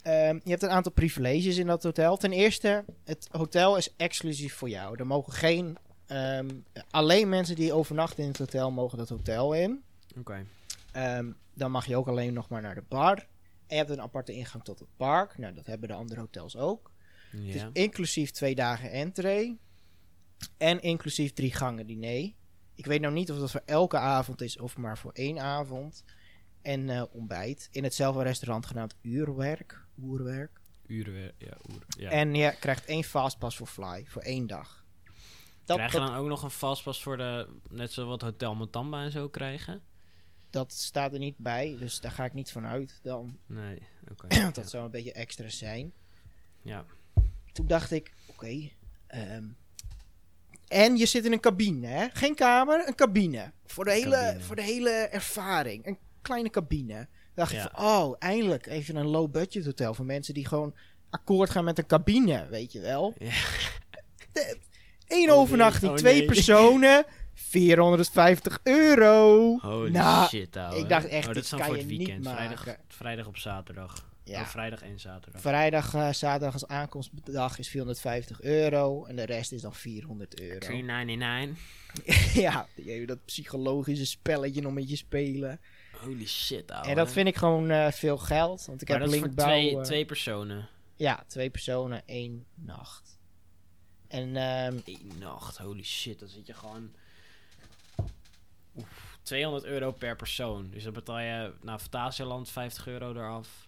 [0.01, 2.17] Ehm, je hebt een aantal privileges in dat hotel.
[2.17, 4.97] Ten eerste, het hotel is exclusief voor jou.
[4.99, 5.77] Er mogen geen...
[6.07, 6.49] ehm,
[6.89, 9.83] alleen mensen die overnachten in het hotel mogen dat hotel in.
[10.17, 10.45] Oké.
[10.91, 13.17] Ehm, dan mag je ook alleen nog maar naar de bar.
[13.17, 13.25] En
[13.67, 15.37] je hebt een aparte ingang tot het park.
[15.37, 16.91] Nou, dat hebben de andere hotels ook.
[17.31, 19.57] Het is inclusief twee dagen entree.
[20.57, 22.31] En inclusief drie gangen diner.
[22.77, 26.03] Ik weet nou niet of dat voor elke avond is of maar voor één avond.
[26.61, 27.67] En eh, ontbijt.
[27.71, 29.85] In hetzelfde restaurant genaamd Uurwerk.
[30.01, 30.59] Oerwerk.
[30.85, 31.85] Weer- ja, uren.
[31.87, 32.09] Ja.
[32.09, 34.05] En je krijgt één fastpass voor Fly.
[34.07, 34.85] Voor één dag.
[35.65, 38.55] Dat, Krijg je dat, dan ook nog een vastpas voor de, net zoals wat Hotel
[38.55, 39.81] Matamba en zo krijgen?
[40.49, 41.75] dat staat er niet bij.
[41.79, 43.37] Dus daar ga ik niet van uit dan.
[43.45, 44.27] Nee, oké.
[44.45, 44.63] Dat ja.
[44.63, 45.93] zou een beetje extra zijn.
[46.61, 46.85] ja.
[47.51, 48.69] Toen dacht ik, oké.
[49.07, 49.45] ehm,
[50.67, 52.05] en je zit in een cabine, hè?
[52.13, 53.51] Geen kamer, een cabine.
[53.65, 54.43] Voor de, hele, Cabine.
[54.43, 55.85] voor de hele ervaring.
[55.85, 56.93] Een kleine cabine.
[56.93, 57.63] Dan dacht Ja.
[57.65, 60.73] ik van, oh, eindelijk even een low-budget hotel voor mensen die gewoon
[61.09, 63.13] akkoord gaan met een cabine, weet je wel.
[63.17, 63.29] Ja.
[64.33, 64.57] De-
[65.07, 66.25] Eén Oh nee, overnachting, oh twee nee.
[66.33, 69.57] personen, 450 euro.
[69.61, 70.77] Holy Nou, shit, ouwe.
[70.79, 72.27] ik dacht echt, oh, dat dit kan voor je het niet weekend.
[72.27, 74.09] Vrijdag, vrijdag op zaterdag.
[74.27, 74.41] Ja.
[74.41, 75.41] Oh, vrijdag en zaterdag.
[75.41, 80.59] Vrijdag, eh, zaterdag als aankomstdag is 450 euro en de rest is dan 400 euro.
[80.59, 82.33] 399.
[82.43, 82.67] ja,
[83.05, 85.59] dat psychologische spelletje nog met je spelen.
[85.91, 86.87] Holy shit, ouwe.
[86.87, 89.81] En dat vind ik gewoon eh, veel geld, want ik maar heb dat voor twee,
[89.81, 90.69] twee personen.
[90.95, 93.19] Ja, twee personen, één nacht.
[94.07, 96.19] En ehm, Eén nacht, holy shit.
[96.19, 96.91] Dan zit je gewoon...
[98.75, 100.69] Oef, 200 euro per persoon.
[100.69, 103.66] Dus dan betaal je naar Fantasieland 50 euro eraf.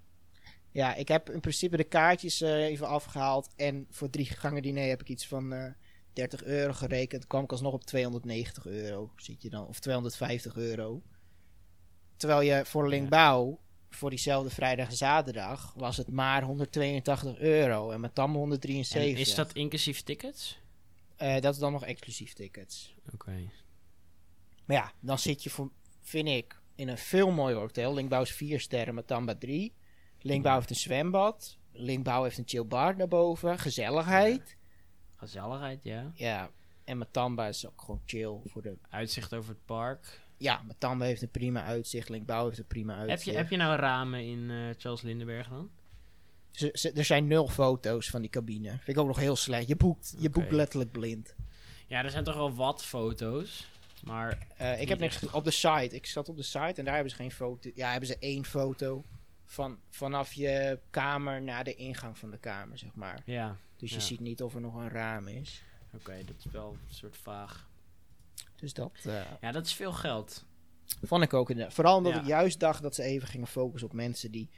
[0.72, 3.50] Ja, ik heb in principe de kaartjes eh, even afgehaald.
[3.56, 5.72] En voor drie gangen diner heb ik iets van eh
[6.14, 7.28] 30 euro gerekend.
[7.28, 9.68] Kwam ik alsnog op 290 euro, zit je dan.
[9.68, 11.02] Of 250 euro.
[12.18, 13.60] Terwijl je voor Linkbouw,
[13.90, 17.92] voor diezelfde vrijdag en zaterdag, was het maar 182 euro.
[17.92, 19.20] En met Tam En 173.
[19.20, 20.60] is dat inclusief tickets?
[21.16, 22.96] Eh, dat is dan nog exclusief tickets.
[23.14, 23.52] Oké.
[24.66, 27.94] Maar ja, dan zit je, voor, vind ik, in een veel mooier hotel.
[27.94, 29.74] Linkbouw is 4 sterren, Matamba 3.
[30.22, 31.58] Linkbouw heeft een zwembad.
[31.72, 33.60] Linkbouw heeft een chill bar daarboven.
[33.60, 34.56] Gezelligheid.
[35.16, 36.12] Gezelligheid, ja.
[36.14, 36.50] Ja,
[36.84, 38.40] en Matamba is ook gewoon chill.
[38.46, 38.78] Voor de...
[38.90, 40.22] Uitzicht over het park.
[40.38, 42.10] Ja, Matamba heeft een prima uitzicht.
[42.10, 43.32] Linkbouw heeft een prima Heb uitzicht.
[43.36, 45.70] je, heb je nou ramen in eh, Charles Lindenberg dan?
[46.52, 48.70] Ze- ze- er zijn nul foto's van die cabine.
[48.70, 49.68] Vind ik ook nog heel slecht.
[49.68, 51.36] Je boekt, je boekt letterlijk blind.
[51.88, 53.68] Ja, er zijn toch wel wat foto's.
[54.04, 55.96] Maar Eh, ik heb niks op de site.
[55.96, 57.70] Ik zat op de site en daar hebben ze geen foto.
[57.76, 59.04] Ja, hebben ze één foto
[59.52, 63.22] van vanaf je kamer naar de ingang van de kamer, zeg maar.
[63.26, 64.02] ja, Dus je Ja.
[64.02, 65.64] ziet niet of er nog een raam is.
[65.94, 67.68] oké, dat is wel een soort vaag.
[68.56, 70.46] Dus dat eh, Ja, dat is veel geld.
[71.02, 71.50] vond ik ook.
[71.50, 71.74] inderdaad.
[71.74, 72.20] Vooral omdat Ja.
[72.20, 74.50] ik juist dacht dat ze even gingen focussen op mensen die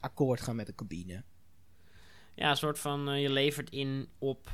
[0.00, 1.22] akkoord gaan met de cabine.
[2.34, 4.50] Ja, een soort van eh, je levert in op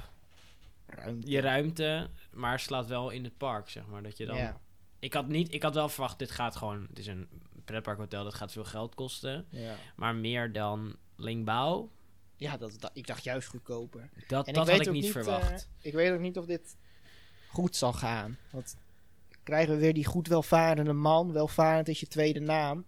[0.86, 1.30] Ruimte.
[1.30, 4.02] je ruimte, maar slaat wel in het park, zeg maar.
[4.02, 4.36] Dat je dan...
[4.36, 4.60] Ja,
[4.98, 7.28] Ik had niet, ik had wel verwacht, dit gaat gewoon, het is een
[7.66, 9.46] pretparkhotel, dat gaat veel geld kosten.
[9.50, 9.74] ja.
[9.96, 11.90] Maar meer dan Lingbouw,
[12.36, 14.10] ja dat, dat, ik dacht juist goedkoper.
[14.28, 15.68] dat, En dat ik had ik niet eh, verwacht.
[15.80, 16.76] ik weet ook niet of dit
[17.48, 18.38] goed zal gaan.
[18.50, 18.76] Want
[19.42, 21.32] krijgen we weer die goed welvarende man.
[21.32, 22.84] Welvarend is je tweede naam.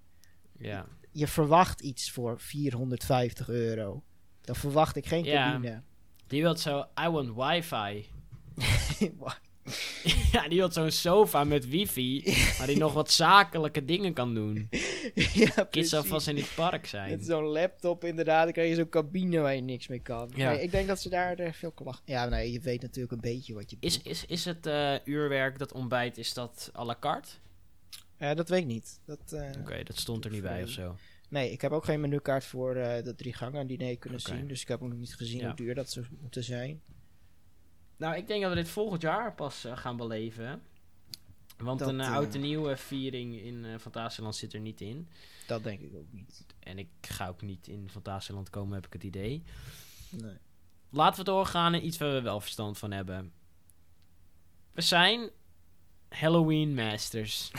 [0.59, 0.87] ja.
[1.13, 4.03] Je verwacht iets voor 450 euro.
[4.41, 5.51] Dan verwacht ik geen Ja.
[5.53, 5.83] cabine.
[6.27, 8.07] Die wil zo, I want wifi.
[10.33, 12.23] ja, die wil zo'n sofa met wifi,
[12.59, 14.69] waar die nog wat zakelijke dingen kan doen.
[15.15, 17.11] ja, Kids vast in het park zijn.
[17.11, 20.31] Met zo'n laptop inderdaad, dan krijg je zo'n cabine waar je niks mee kan.
[20.35, 20.51] Ja.
[20.51, 22.03] Nee, ik denk dat ze daar veel klachten...
[22.15, 24.07] Ja, nee, je weet natuurlijk een beetje wat je Is, boekt.
[24.09, 27.29] is, is het eh, uurwerk, dat ontbijt, is dat à la carte?
[28.17, 29.01] Eh, dat weet ik niet.
[29.07, 30.97] Dat, eh, Oké, dat stond er niet bij of zo.
[31.29, 34.47] Nee, ik heb ook geen menukaart voor dat drie gangen diner kunnen zien.
[34.47, 35.47] Dus ik heb ook nog niet gezien Ja.
[35.47, 36.81] hoe duur dat zou moeten zijn.
[37.99, 40.63] Nou, ik denk dat we dit volgend jaar pas eh, gaan beleven.
[41.57, 44.81] Want Dat, een eh, eh, oud en nieuwe viering in eh Fantasieland zit er niet
[44.81, 45.09] in.
[45.47, 46.45] Dat denk ik ook niet.
[46.59, 49.43] En ik ga ook niet in Fantasieland komen, heb ik het idee.
[50.11, 50.37] Nee.
[50.91, 53.33] Laten we doorgaan naar iets waar we wel verstand van hebben.
[54.73, 55.31] We zijn
[56.09, 57.51] Halloween Masters.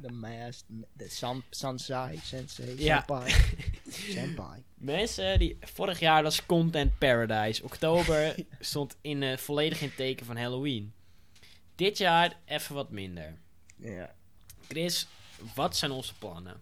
[0.00, 2.96] De Mask, de san, Sansai, Sensei, Ja.
[3.06, 3.30] Senpai.
[4.14, 4.62] Senpai.
[4.74, 7.62] Mensen die vorig jaar is Content Paradise.
[7.64, 10.92] Oktober stond in, eh, volledig in teken van Halloween.
[11.74, 13.38] Dit jaar even wat minder.
[13.76, 14.14] Ja.
[14.68, 15.06] Chris,
[15.54, 16.60] wat zijn onze plannen?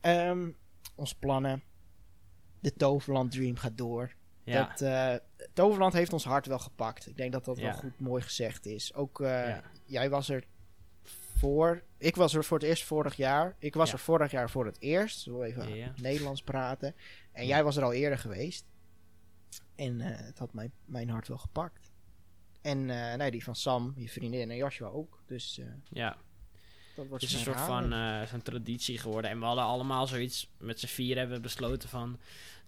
[0.00, 0.48] Ehm,
[0.94, 1.62] onze plannen.
[2.60, 4.12] De Toverland Dream gaat door.
[4.50, 5.14] Ja, Dat, eh,
[5.52, 7.06] Toverland heeft ons hart wel gepakt.
[7.06, 7.62] Ik denk dat dat Ja.
[7.62, 8.94] wel goed mooi gezegd is.
[8.94, 9.62] Ook eh, Ja.
[9.84, 10.44] jij was er
[11.36, 11.82] voor.
[11.98, 13.56] Ik was er voor het eerst vorig jaar.
[13.58, 15.24] Ik was er vorig jaar voor het eerst.
[15.24, 15.94] We even.
[15.96, 16.94] Nederlands praten.
[17.32, 18.64] En jij was er al eerder geweest.
[19.74, 21.92] En eh, het had mijn, mijn hart wel gepakt.
[22.62, 22.86] En
[23.16, 25.22] nee, die van Sam, je vriendin en Joshua ook.
[25.26, 26.16] Dus ja.
[26.96, 27.92] dat wordt Het is een soort van
[28.28, 29.30] zo'n traditie geworden.
[29.30, 32.18] En we hadden allemaal zoiets met z'n vier hebben besloten van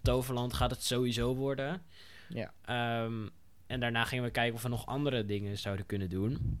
[0.03, 1.81] Toverland gaat het sowieso worden.
[2.29, 2.53] Ja.
[2.61, 3.27] Ehm,
[3.67, 6.59] en daarna gingen we kijken of we nog andere dingen zouden kunnen doen.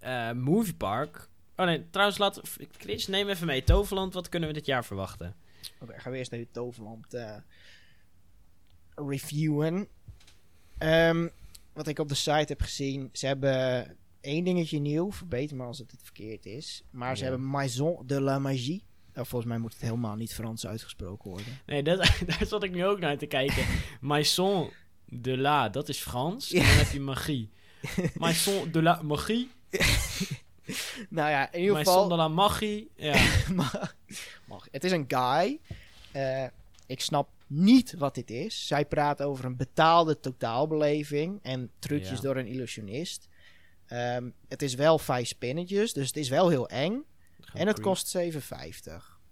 [0.00, 1.28] Eh Movie Park.
[1.56, 2.40] Oh nee, trouwens, laat,
[2.78, 3.64] Chris, neem even mee.
[3.64, 5.34] Toverland, wat kunnen we dit jaar verwachten?
[5.78, 7.36] Oké, gaan we eerst even Toverland eh,
[8.94, 9.88] reviewen.
[10.78, 11.28] Ehm,
[11.72, 15.12] wat ik op de site heb gezien, ze hebben één dingetje nieuw.
[15.12, 16.82] Verbeter me als het, het verkeerd is.
[16.90, 18.84] Maar ze hebben Maison de la Magie.
[19.16, 21.58] Nou, volgens mij moet het helemaal niet Frans uitgesproken worden.
[21.66, 21.96] Nee, dat,
[22.26, 23.66] daar zat ik nu ook naar te kijken.
[24.00, 24.70] Maison
[25.04, 26.48] de la, dat is Frans.
[26.48, 26.60] Ja.
[26.60, 27.50] En dan heb je magie.
[28.14, 29.50] Maison de la magie.
[31.08, 31.98] nou ja, in ieder geval...
[31.98, 32.88] Sonderland Maggi.
[32.96, 33.26] Ja.
[34.46, 34.66] mag.
[34.70, 35.60] Het is een guy.
[36.12, 36.46] Eh,
[36.86, 38.66] ik snap niet wat dit is.
[38.66, 42.22] Zij praat over een betaalde totaalbeleving en trucjes Ja.
[42.24, 43.28] door een illusionist.
[43.86, 47.04] Ehm, het is wel vijf spinnetjes, dus het is wel heel eng.
[47.54, 48.22] En het kost 7,50.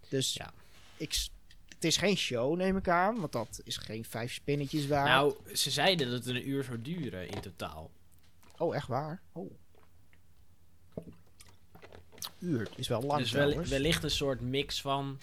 [0.08, 0.52] Dus Ja.
[0.96, 1.26] ik,
[1.68, 3.20] het is geen show, neem ik aan.
[3.20, 5.08] Want dat is geen vijf spinnetjes waard.
[5.08, 7.90] Nou, ze zeiden dat het een uur zou duren in totaal.
[8.58, 9.22] oh, echt waar?
[9.32, 9.52] Oh.
[12.38, 15.18] Uur is wel lang dus wel, wellicht een soort mix van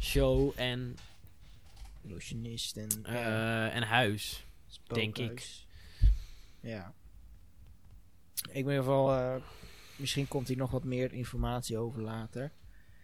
[0.00, 0.96] show en,
[2.02, 4.44] Illusionist en eh, en huis.
[4.86, 5.48] denk ik.
[6.60, 6.92] Ja.
[8.34, 9.12] Ik ben in ieder geval...
[9.14, 9.34] eh,
[9.96, 12.52] misschien komt hier nog wat meer informatie over later.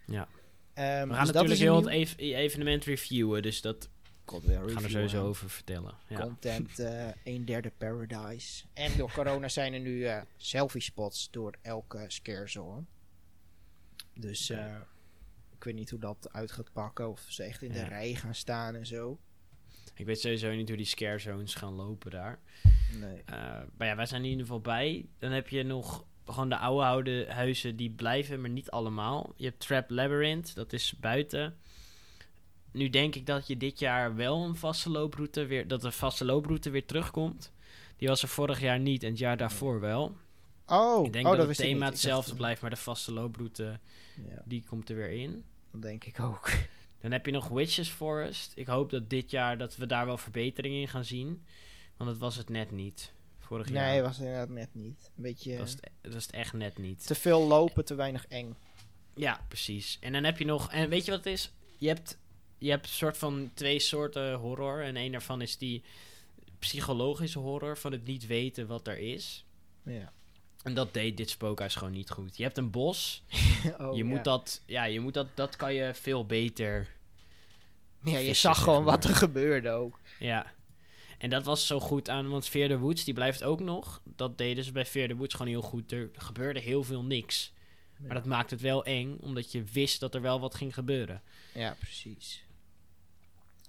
[0.07, 0.29] Ja.
[0.75, 3.89] Ehm, We gaan dus dat natuurlijk is heel het ev- evenement reviewen, dus dat
[4.27, 5.95] gaan we er sowieso over vertellen.
[6.09, 6.21] Ja.
[6.21, 6.79] Content,
[7.25, 8.65] een derde paradise.
[8.73, 12.85] En door corona zijn er nu eh, selfie spots door elke scare zone.
[14.15, 14.77] Dus eh,
[15.57, 17.09] ik weet niet hoe dat uit gaat pakken.
[17.11, 19.19] Of ze echt in de rij gaan staan en zo.
[19.95, 22.39] Ik weet sowieso niet hoe die scare zones gaan lopen daar.
[22.99, 23.23] Nee.
[23.77, 25.07] Maar ja, wij zijn in ieder geval bij.
[25.19, 29.33] Dan heb je nog gewoon de oude oude huizen die blijven, maar niet allemaal.
[29.37, 31.57] Je hebt Trap Labyrinth, dat is buiten.
[32.73, 36.25] Nu denk ik dat je dit jaar wel een vaste looproute weer, dat de vaste
[36.25, 37.53] looproute weer terugkomt.
[37.97, 40.17] Die was er vorig jaar niet en het jaar daarvoor wel.
[40.67, 43.81] Oh, ik denk oh, dat, het thema hetzelfde dacht- blijft, maar de vaste looproute
[44.29, 45.45] Ja, die komt er weer in.
[45.73, 46.51] dat denk ik ook.
[47.01, 48.53] Dan heb je nog Witches Forest.
[48.55, 51.45] Ik hoop dat dit jaar dat we daar wel verbetering in gaan zien.
[51.97, 53.13] Want dat was het net niet.
[53.53, 55.11] Vorig Nee, jaar was inderdaad net niet.
[55.17, 57.07] Een beetje was het, dat was het echt net niet.
[57.07, 58.57] te veel lopen, te weinig eng.
[59.15, 59.99] Ja, precies.
[60.01, 60.71] En dan heb je nog...
[60.71, 61.53] En weet je wat het is?
[61.79, 62.19] Je hebt,
[62.59, 64.83] je hebt een soort van twee soorten horror.
[64.83, 65.83] En een daarvan is die
[66.59, 69.45] psychologische horror van het niet weten wat er is.
[69.83, 70.13] Ja.
[70.63, 72.37] En dat deed dit spookhuis gewoon niet goed.
[72.37, 73.23] Je hebt een bos.
[73.79, 74.09] Oh, je ja.
[74.09, 74.63] moet dat...
[74.67, 75.27] Ja, je moet dat...
[75.35, 76.89] Dat kan je veel beter...
[78.05, 79.99] Ja, je zag gewoon wat er gebeurde ook.
[80.19, 80.53] Ja.
[81.23, 84.03] En dat was zo goed aan, want the Woods, die blijft ook nog.
[84.05, 85.93] Dat deden ze bij the Woods gewoon heel goed.
[85.93, 87.53] Er gebeurde heel veel niks.
[87.99, 91.23] Maar dat maakt het wel eng, omdat je wist dat er wel wat ging gebeuren.
[91.55, 92.45] Ja, precies.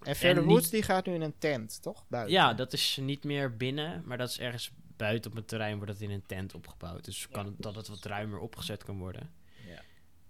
[0.01, 2.05] En Verder Woods die gaat nu in een tent, toch?
[2.07, 2.33] Buiten.
[2.33, 5.91] Ja, dat is niet meer binnen, maar dat is ergens buiten op het terrein wordt
[5.91, 7.05] het in een tent opgebouwd.
[7.05, 9.31] Dus kan het, dat het wat ruimer opgezet kan worden.
[9.67, 9.77] Ja.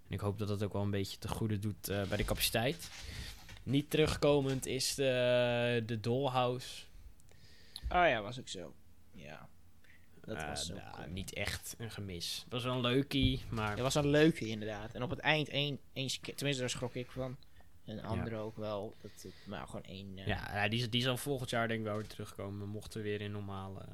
[0.06, 2.24] En ik hoop dat dat ook wel een beetje te goede doet eh, bij de
[2.24, 2.90] capaciteit.
[3.62, 6.84] Niet terugkomend is de, de Dollhouse.
[7.88, 8.74] Oh ja, was ook zo.
[9.12, 9.48] Ja.
[10.24, 10.78] Dat Eh, was ook...
[10.78, 12.40] nou, eh, niet echt een gemis.
[12.44, 13.70] Het was wel een leukie, maar...
[13.70, 14.94] Het was een leuke inderdaad.
[14.94, 17.36] En op het eind één, één tenminste daar schrok ik van.
[17.84, 18.94] En andere ook wel.
[19.00, 20.18] Dat het, maar gewoon één...
[20.18, 22.68] eh, Ja, die, die zal volgend jaar denk ik wel weer terugkomen.
[22.68, 23.84] Mochten we weer in normale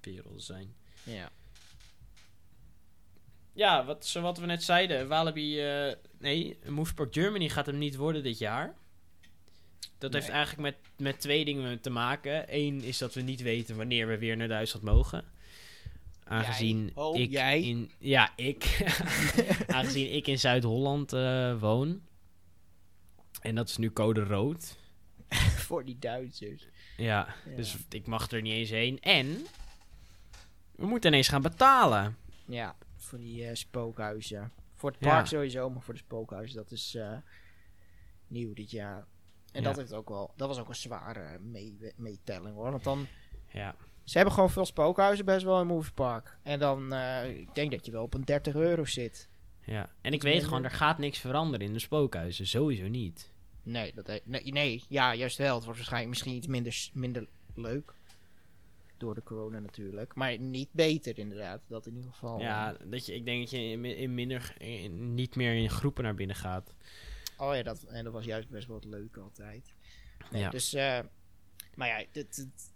[0.00, 0.74] wereld zijn.
[1.02, 1.30] ja.
[3.52, 5.08] Ja, wat, zo wat we net zeiden.
[5.08, 8.74] Walibi, eh nee, Movepark Germany gaat hem niet worden dit jaar.
[9.98, 12.44] Dat heeft eigenlijk met, met twee dingen te maken.
[12.56, 15.24] Eén is dat we niet weten wanneer we weer naar Duitsland mogen.
[16.24, 16.92] Aangezien Jij?
[16.94, 17.62] Oh, ik jij?
[17.62, 17.90] in...
[17.98, 18.84] Ja, ik.
[19.66, 22.02] Aangezien ik in Zuid-Holland eh, woon.
[23.40, 24.76] En dat is nu code rood.
[25.66, 26.66] Voor die Duitsers.
[26.96, 27.56] Ja, Ja.
[27.56, 29.00] dus ik mag er niet eens heen.
[29.00, 29.46] En
[30.76, 32.16] we moeten ineens gaan betalen.
[32.46, 34.52] Ja, voor die eh, spookhuizen.
[34.74, 35.08] Voor het Ja.
[35.08, 37.16] park sowieso, maar voor de spookhuizen, dat is eh,
[38.26, 39.06] nieuw dit jaar.
[39.56, 39.68] En Ja.
[39.68, 42.70] dat, heeft ook wel, dat was ook een zware mee- meetelling hoor.
[42.70, 43.06] Want dan,
[43.52, 46.38] Ja, ze hebben gewoon veel spookhuizen best wel in Movie Park.
[46.42, 49.28] En dan, eh, ik denk dat je wel op een 30 euro zit.
[49.64, 49.82] ja.
[50.00, 52.46] En ik Iets weet gewoon, er gaat niks veranderen in de spookhuizen.
[52.46, 53.32] Sowieso niet.
[53.62, 55.54] Nee, dat, he- nee, nee, ja, juist wel.
[55.54, 57.94] Het wordt waarschijnlijk misschien iets minder, minder leuk.
[58.96, 60.14] Door de corona natuurlijk.
[60.14, 61.60] Maar niet beter inderdaad.
[61.68, 62.40] Dat in ieder geval.
[62.40, 66.04] Ja, dat je, ik denk dat je in, in minder, in- niet meer in groepen
[66.04, 66.74] naar binnen gaat.
[67.36, 69.74] Oh ja, dat, en dat was juist best wel leuk altijd.
[70.30, 70.50] Nee, Ja.
[70.50, 70.98] Dus, eh,
[71.74, 72.72] maar ja, dit, dit-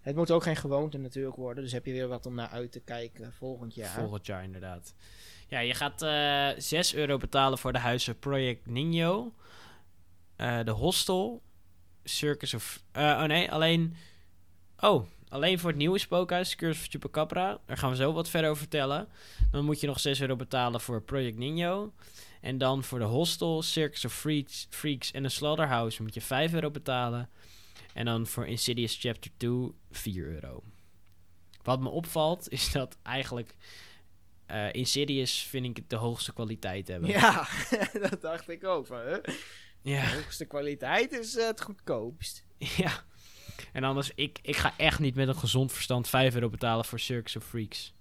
[0.00, 1.62] het moet ook geen gewoonte natuurlijk worden.
[1.62, 4.00] Dus heb je weer wat om naar uit te kijken volgend jaar.
[4.00, 4.94] Volgend jaar inderdaad.
[5.48, 9.34] Ja, je gaat eh 6 euro betalen voor de huizen Project Nino.
[10.36, 11.42] Eh, de hostel.
[12.04, 12.82] Circus of...
[12.92, 13.96] oh nee, alleen...
[14.80, 17.58] Oh, alleen voor het nieuwe spookhuis, Curse of Chupacabra.
[17.66, 19.08] Daar gaan we zo wat verder over vertellen.
[19.50, 21.92] Dan moet je nog 6 euro betalen voor Project Nino.
[22.40, 26.52] En dan voor de hostel, Circus of Freaks, Freaks en de Slaughterhouse moet je 5
[26.52, 27.28] euro betalen.
[27.94, 30.62] En dan voor Insidious Chapter 2 4 euro.
[31.62, 33.56] Wat me opvalt is dat eigenlijk
[34.46, 37.10] eh, Insidious vind ik de hoogste kwaliteit hebben.
[37.10, 37.48] Ja,
[38.10, 38.86] dat dacht ik ook.
[38.86, 39.16] Van, huh?
[39.82, 40.10] Ja.
[40.10, 42.44] De hoogste kwaliteit is eh, het goedkoopst.
[42.58, 43.04] ja.
[43.72, 47.00] En anders, ik, ik ga echt niet met een gezond verstand 5 euro betalen voor
[47.00, 47.92] Circus of Freaks.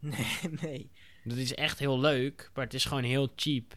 [0.04, 0.90] Nee, nee.
[1.24, 3.74] Dat is echt heel leuk, maar het is gewoon heel cheap.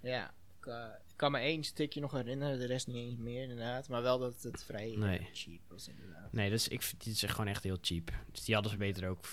[0.00, 3.42] Ja, ik, eh, ik kan me één stukje nog herinneren, de rest niet eens meer
[3.42, 3.88] inderdaad.
[3.88, 5.28] Maar wel dat het vrij Nee.
[5.32, 6.32] cheap was inderdaad.
[6.32, 8.12] Nee, dus ik vind het is gewoon echt heel cheap.
[8.32, 9.24] Dus die hadden ze beter ook.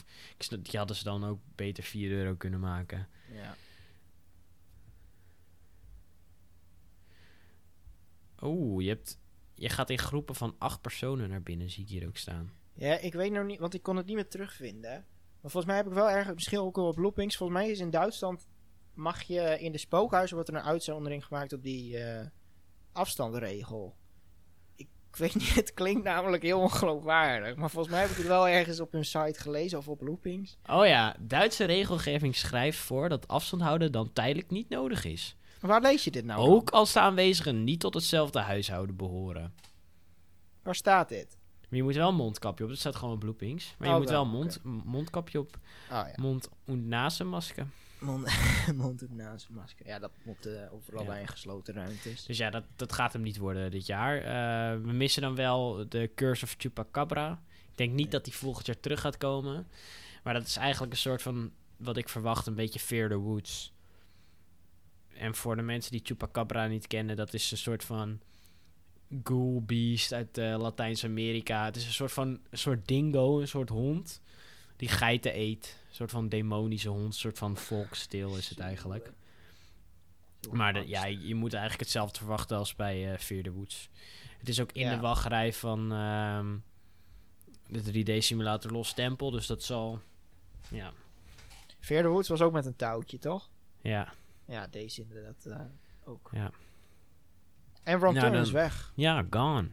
[0.62, 3.08] Die hadden ze dan ook beter 4 euro kunnen maken.
[3.32, 3.56] Ja.
[8.42, 9.20] Oeh, je hebt.
[9.54, 12.52] Je gaat in groepen van acht personen naar binnen, zie ik hier ook staan.
[12.74, 15.06] ja, ik weet nog niet, want ik kon het niet meer terugvinden.
[15.48, 17.38] Maar volgens mij heb ik wel erg, misschien ook wel op loopings.
[17.38, 18.48] Volgens mij is in Duitsland,
[18.94, 22.26] mag je in de spookhuizen, wordt er een uitzondering gemaakt op die eh
[22.92, 23.96] afstandsregel.
[24.76, 27.56] Ik, ik weet niet, het klinkt namelijk heel ongeloofwaardig.
[27.56, 30.58] Maar volgens mij heb ik het wel ergens op hun site gelezen of op loopings.
[30.66, 35.38] Oh ja, Duitse regelgeving schrijft voor dat afstand houden dan tijdelijk niet nodig is.
[35.60, 36.40] Waar lees je dit nou?
[36.46, 36.50] dan?
[36.56, 39.54] Ook als de aanwezigen niet tot hetzelfde huishouden behoren.
[40.64, 41.37] Waar staat dit?
[41.70, 43.76] Maar je moet wel een mondkapje op, dat staat gewoon op bloepings.
[43.78, 46.14] Maar je Oh, moet wel wel, een mond, mondkapje op, Oh ja.
[46.16, 47.68] mond- en nazenmasker.
[48.00, 48.30] Mond,
[48.76, 49.88] mond en nazenmasker.
[49.88, 51.08] Ja, dat moet eh, overal Ja.
[51.08, 52.26] bij een gesloten ruimtes.
[52.26, 54.18] Dus ja, dat, dat gaat hem niet worden dit jaar.
[54.18, 57.42] Eh, we missen dan wel de Curse of Chupacabra.
[57.72, 59.68] Ik denk niet dat die volgend jaar terug gaat komen.
[60.24, 63.74] Maar dat is eigenlijk een soort van, wat ik verwacht, een beetje Fear the Woods.
[65.14, 68.20] En voor de mensen die Chupacabra niet kennen, dat is een soort van
[69.24, 71.66] ghoul beast uit eh, Latijns-Amerika.
[71.66, 74.22] Het is een soort van een soort dingo, een soort hond
[74.76, 75.78] die geiten eet.
[75.90, 79.12] Een soort van demonische hond, een soort van volksstil is het eigenlijk.
[80.52, 83.90] Maar de, ja, je moet eigenlijk hetzelfde verwachten als bij eh Fear the Woods.
[84.38, 84.96] Het is ook in Ja.
[84.96, 86.58] de wachtrij van ehm,
[87.68, 90.02] de 3D-simulator Lost Temple, dus dat zal...
[90.70, 90.94] Ja,
[91.80, 93.50] Fear the Woods was ook met een touwtje, toch?
[93.82, 94.14] ja,
[94.46, 95.60] Ja, deze inderdaad eh,
[96.04, 96.30] ook.
[96.34, 96.52] Ja.
[97.88, 98.92] En Ron Nou, dan- is weg.
[98.96, 99.68] ja, gone.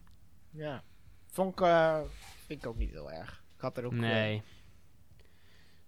[0.51, 0.83] Ja.
[1.27, 2.01] Vond ik, eh,
[2.47, 3.43] vind ik ook niet heel erg.
[3.57, 3.93] Ik had er ook...
[3.93, 4.43] eh, Nee,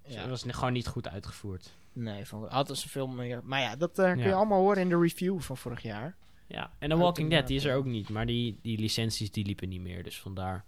[0.05, 0.21] ja.
[0.21, 1.75] het was ni- gewoon niet goed uitgevoerd.
[1.93, 3.41] Nee, vond ik altijd zoveel meer...
[3.45, 6.17] Maar ja, dat eh, kun je allemaal horen in de review van vorig jaar.
[6.47, 9.45] Ja, en The Walking Dead, die is er ook niet, maar die, die licenties die
[9.45, 10.65] liepen niet meer, dus vandaar.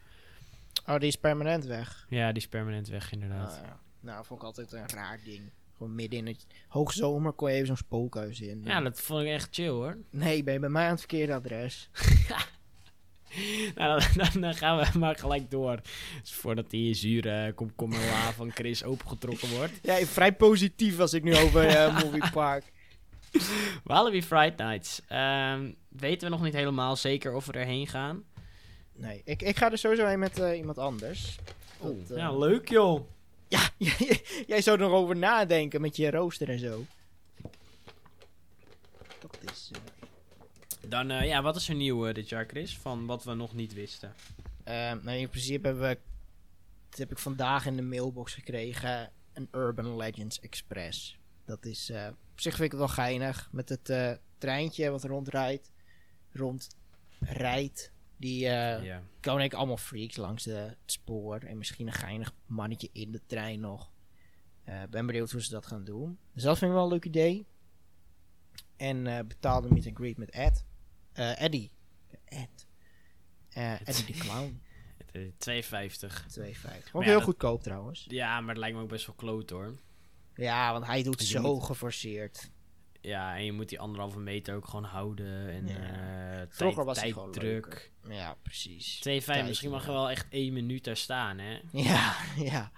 [0.86, 2.06] Oh, die is permanent weg.
[2.08, 3.52] Ja, die is permanent weg inderdaad.
[3.58, 3.80] Ah, ja.
[4.00, 5.50] Nou, vond ik altijd een raar ding.
[5.78, 8.60] Gewoon midden in het hoogzomer kon je even zo'n spookhuis in.
[8.64, 9.96] Ja, dat vond ik echt chill hoor.
[10.10, 11.88] Nee, ben je bij mij aan het verkeerde adres.
[13.74, 15.80] Nou, dan, dan, gaan we maar gelijk door.
[16.20, 19.72] Dus voordat die zure komkommer la van Chris opengetrokken wordt.
[19.82, 22.64] Ja, vrij positief als ik nu over eh Movie Park.
[23.84, 25.00] Walibi Fright Nights.
[25.08, 28.24] Ehm, weten we nog niet helemaal zeker of we erheen gaan.
[28.94, 31.38] Nee, ik, ik ga er sowieso heen met eh, iemand anders.
[31.80, 33.00] Dat, eh, ja, leuk joh.
[33.48, 33.70] Ja,
[34.46, 36.84] jij, zou er nog over nadenken met je rooster en zo.
[39.20, 39.70] Dat is...
[39.72, 42.78] eh, Dan, eh, ja, wat is er nieuw eh, dit jaar, Chris?
[42.78, 44.14] Van wat we nog niet wisten.
[44.64, 45.98] Ehm, nou, in principe hebben we...
[46.88, 49.12] Dat heb ik vandaag in de mailbox gekregen.
[49.32, 51.18] Een Urban Legends Express.
[51.44, 51.90] Dat is...
[52.30, 53.48] op zich vind ik het wel geinig.
[53.52, 55.72] Met het treintje wat rondrijdt.
[56.32, 57.92] Rondrijdt.
[58.18, 59.02] Die eh ja.
[59.20, 61.38] komen ik allemaal freaks langs de, het spoor.
[61.38, 63.90] En misschien een geinig mannetje in de trein nog.
[64.64, 66.18] Eh ben benieuwd hoe ze dat gaan doen.
[66.32, 67.46] Dus dat vind ik wel een leuk idee.
[68.76, 70.64] En eh betaalde meet and greet met Ed.
[71.12, 71.70] Eh Eddie.
[72.24, 72.66] Ed.
[73.48, 74.62] Eh Eddie de Clown.
[75.12, 76.26] Eh, 2,50.
[76.38, 76.92] 2,50.
[76.92, 78.04] Ook ja, heel dat- goedkoop trouwens.
[78.08, 79.78] Ja, maar het lijkt me ook best wel kloot hoor.
[80.34, 82.50] Ja, want hij doet zo moet- geforceerd.
[83.00, 85.48] Ja, en je moet die anderhalve meter ook gewoon houden.
[85.50, 85.74] En Ja.
[86.40, 87.92] eh Vroeger tijd, was gewoon tijddruk.
[88.08, 88.98] Ja, precies.
[89.00, 91.60] 2,5, Tijd, misschien mag je wel echt één minuut daar staan, hè?
[91.72, 92.14] Ja,
[92.52, 92.70] ja.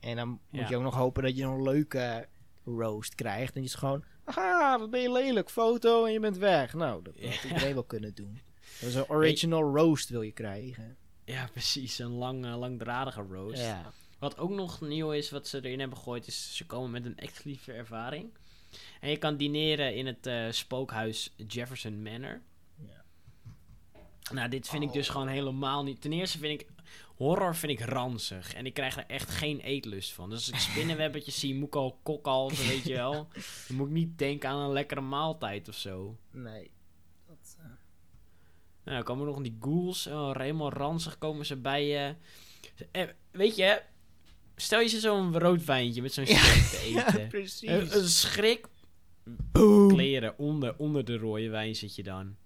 [0.00, 0.68] En dan moet Ja.
[0.68, 2.28] je ook nog hopen dat je een leuke
[2.64, 3.54] roast krijgt.
[3.54, 6.74] En je is gewoon, haha, wat ben je lelijk, foto en je bent weg.
[6.74, 7.48] Nou, dat had Ja.
[7.48, 8.40] iedereen wel kunnen doen.
[8.80, 10.96] Dat is een original roast wil je krijgen.
[11.24, 11.98] Ja, precies.
[11.98, 13.60] Een lang, eh, langdradige roast.
[13.62, 13.92] Ja.
[14.18, 17.16] Wat ook nog nieuw is, wat ze erin hebben gegooid, is ze komen met een
[17.18, 18.30] exclusieve ervaring.
[19.00, 22.40] En je kan dineren in het eh, spookhuis Jefferson Manor.
[22.76, 23.04] Ja.
[24.32, 25.12] Nou, dit vind ik dus Oh.
[25.12, 26.00] gewoon helemaal niet.
[26.00, 26.68] Ten eerste vind ik
[27.16, 28.54] horror vind ik ranzig.
[28.54, 30.30] En ik krijg er echt geen eetlust van.
[30.30, 33.28] Dus als ik spinnenwebbetjes zie, moet ik al kokhalzen, weet je wel.
[33.68, 36.16] Dan moet ik niet denken aan een lekkere maaltijd of zo.
[36.30, 36.70] Nee.
[37.26, 37.64] Dat, eh,
[38.84, 40.06] Nou, dan komen nog die ghouls.
[40.06, 42.14] Oh, helemaal ranzig komen ze bij je.
[42.90, 43.82] Eh, weet je,
[44.60, 46.36] stel je ze zo'n rood wijntje met zo'n Ja.
[46.38, 47.28] steak te ja, eten.
[47.28, 47.68] precies.
[47.68, 48.66] Een, een schrik
[49.52, 49.88] Boom.
[49.88, 52.36] kleren onder, onder de rode wijn zit je dan.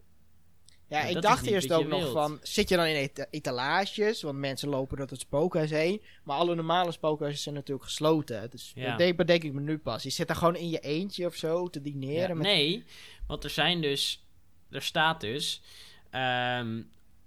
[0.88, 2.12] Ja, ik dacht eerst ook nog wilt.
[2.12, 4.22] van, zit je dan in eta- etalages?
[4.22, 6.02] Want mensen lopen door het spookhuis heen.
[6.24, 8.50] Maar alle normale spookhuizen zijn natuurlijk gesloten.
[8.50, 8.88] Dus Ja.
[8.88, 10.02] dat denk, bedenk ik me nu pas.
[10.02, 12.28] Je zit daar gewoon in je eentje of zo te dineren.
[12.28, 12.42] Ja, met...
[12.42, 12.84] Nee,
[13.26, 14.26] want er zijn dus,
[14.70, 15.62] er staat dus,
[16.10, 16.82] ehm,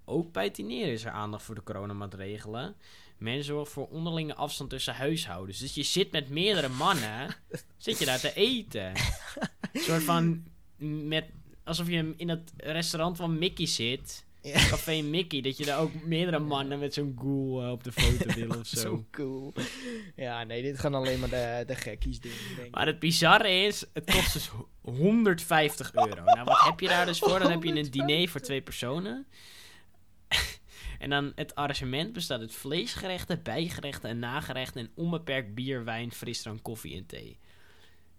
[0.06, 2.76] ook bij het dineren is er aandacht voor de coronamaatregelen.
[3.18, 5.60] Men zorgt voor onderlinge afstand tussen huishoudens.
[5.60, 7.36] Dus je zit met meerdere mannen,
[7.78, 8.92] zit je daar te eten.
[9.72, 10.44] Een soort van,
[10.78, 11.26] met,
[11.64, 14.26] alsof je in het restaurant van Mickey zit.
[14.42, 14.54] Ja.
[14.54, 18.34] Café Mickey, dat je daar ook meerdere mannen met zo'n ghoul eh, op de foto
[18.34, 18.80] wil of zo.
[18.80, 19.54] Zo cool.
[20.16, 22.74] Ja, nee, dit gaan alleen maar de, de gekkies doen, denk ik.
[22.74, 24.50] Maar het bizarre is, het kost dus
[24.82, 26.24] 150 euro.
[26.24, 27.40] Nou, wat heb je daar dus voor?
[27.40, 29.26] Dan heb je een diner voor twee personen.
[31.06, 34.82] En dan het arrangement bestaat uit vleesgerechten, bijgerechten en nagerechten...
[34.82, 37.38] en onbeperkt bier, wijn, frisdrank, koffie en thee.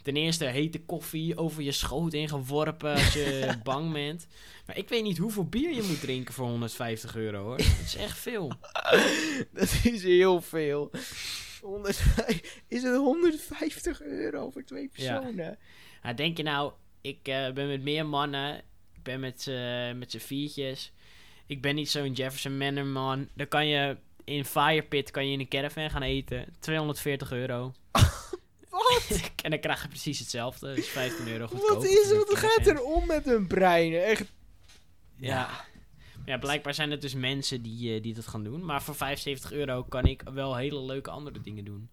[0.03, 4.26] Ten eerste hete koffie over je schoot ingeworpen als je bang bent.
[4.66, 7.57] Maar ik weet niet hoeveel bier je moet drinken voor 150 euro, hoor.
[7.57, 8.53] Dat is echt veel.
[9.53, 10.91] Dat is heel veel.
[11.61, 15.18] 105 is het 150 euro voor twee Ja.
[15.18, 15.59] personen?
[16.03, 18.57] Nou, denk je nou, ik eh, ben met meer mannen.
[18.95, 20.93] Ik ben met, z'n- met z'n viertjes.
[21.47, 23.28] Ik ben niet zo'n Jefferson Manor man.
[23.34, 26.55] Dan kan je in Firepit kan je in een caravan gaan eten.
[26.59, 27.72] 240 euro.
[28.70, 29.20] Wat?
[29.44, 30.74] en dan krijg je precies hetzelfde.
[30.74, 31.74] Dus 15 euro goedkoper.
[31.74, 32.16] Wat is het?
[32.16, 34.05] Wat gaat er om met hun breinen?
[34.05, 34.32] Echt.
[35.16, 35.64] Ja.
[36.24, 38.64] Ja, blijkbaar zijn het dus mensen die, eh, die dat gaan doen.
[38.64, 41.90] Maar voor 75 euro kan ik wel hele leuke andere dingen doen.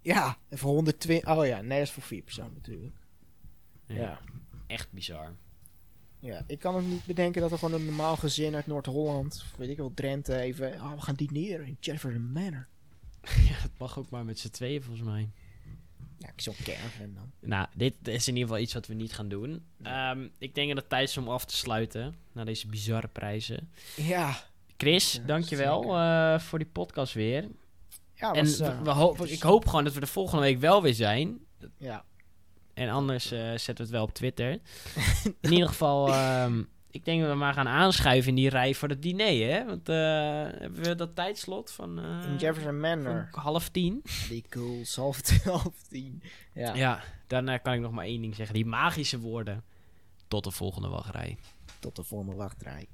[0.00, 1.30] Ja, en voor 120.
[1.30, 2.94] Oh ja, nee, dat is voor vier personen natuurlijk.
[3.86, 3.94] Ja.
[3.94, 4.20] Ja.
[4.66, 5.36] Echt bizar.
[6.22, 9.56] Ja, ik kan ook niet bedenken dat er gewoon een normaal gezin uit Noord-Holland, of
[9.56, 10.72] weet ik wel, Drenthe, even.
[10.74, 12.66] Oh, we gaan dineren in Jefferson Manor.
[13.48, 15.30] ja, het mag ook maar met z'n tweeën volgens mij.
[16.18, 17.30] Ja, ik zo'n caravan dan.
[17.40, 19.64] Nou, dit is in ieder geval iets wat we niet gaan doen.
[19.82, 22.14] Ehm, ik denk dat het tijd is om af te sluiten.
[22.32, 23.70] Na deze bizarre prijzen.
[23.96, 24.36] Ja.
[24.76, 27.48] Chris, Ja, dankjewel eh voor die podcast weer.
[28.14, 30.82] ja en we, eh, we ho- ik hoop gewoon dat we de volgende week wel
[30.82, 31.38] weer zijn.
[31.78, 32.04] Ja.
[32.74, 34.58] En anders eh, zetten we het wel op Twitter.
[35.40, 36.62] in ieder geval, ehm,
[36.92, 39.64] ik denk dat we maar gaan aanschuiven in die rij voor het diner, hè?
[39.64, 39.96] Want eh,
[40.60, 43.28] hebben we dat tijdslot van, eh, In Jefferson Manor.
[43.30, 44.02] half tien?
[44.28, 46.22] Die cool, half, half tien.
[46.54, 46.74] Ja.
[46.74, 48.54] Ja, eh, kan ik nog maar één ding zeggen.
[48.54, 49.64] Die magische woorden.
[50.28, 51.38] Tot de volgende wachtrij.
[51.80, 52.88] Tot de volgende wachtrij.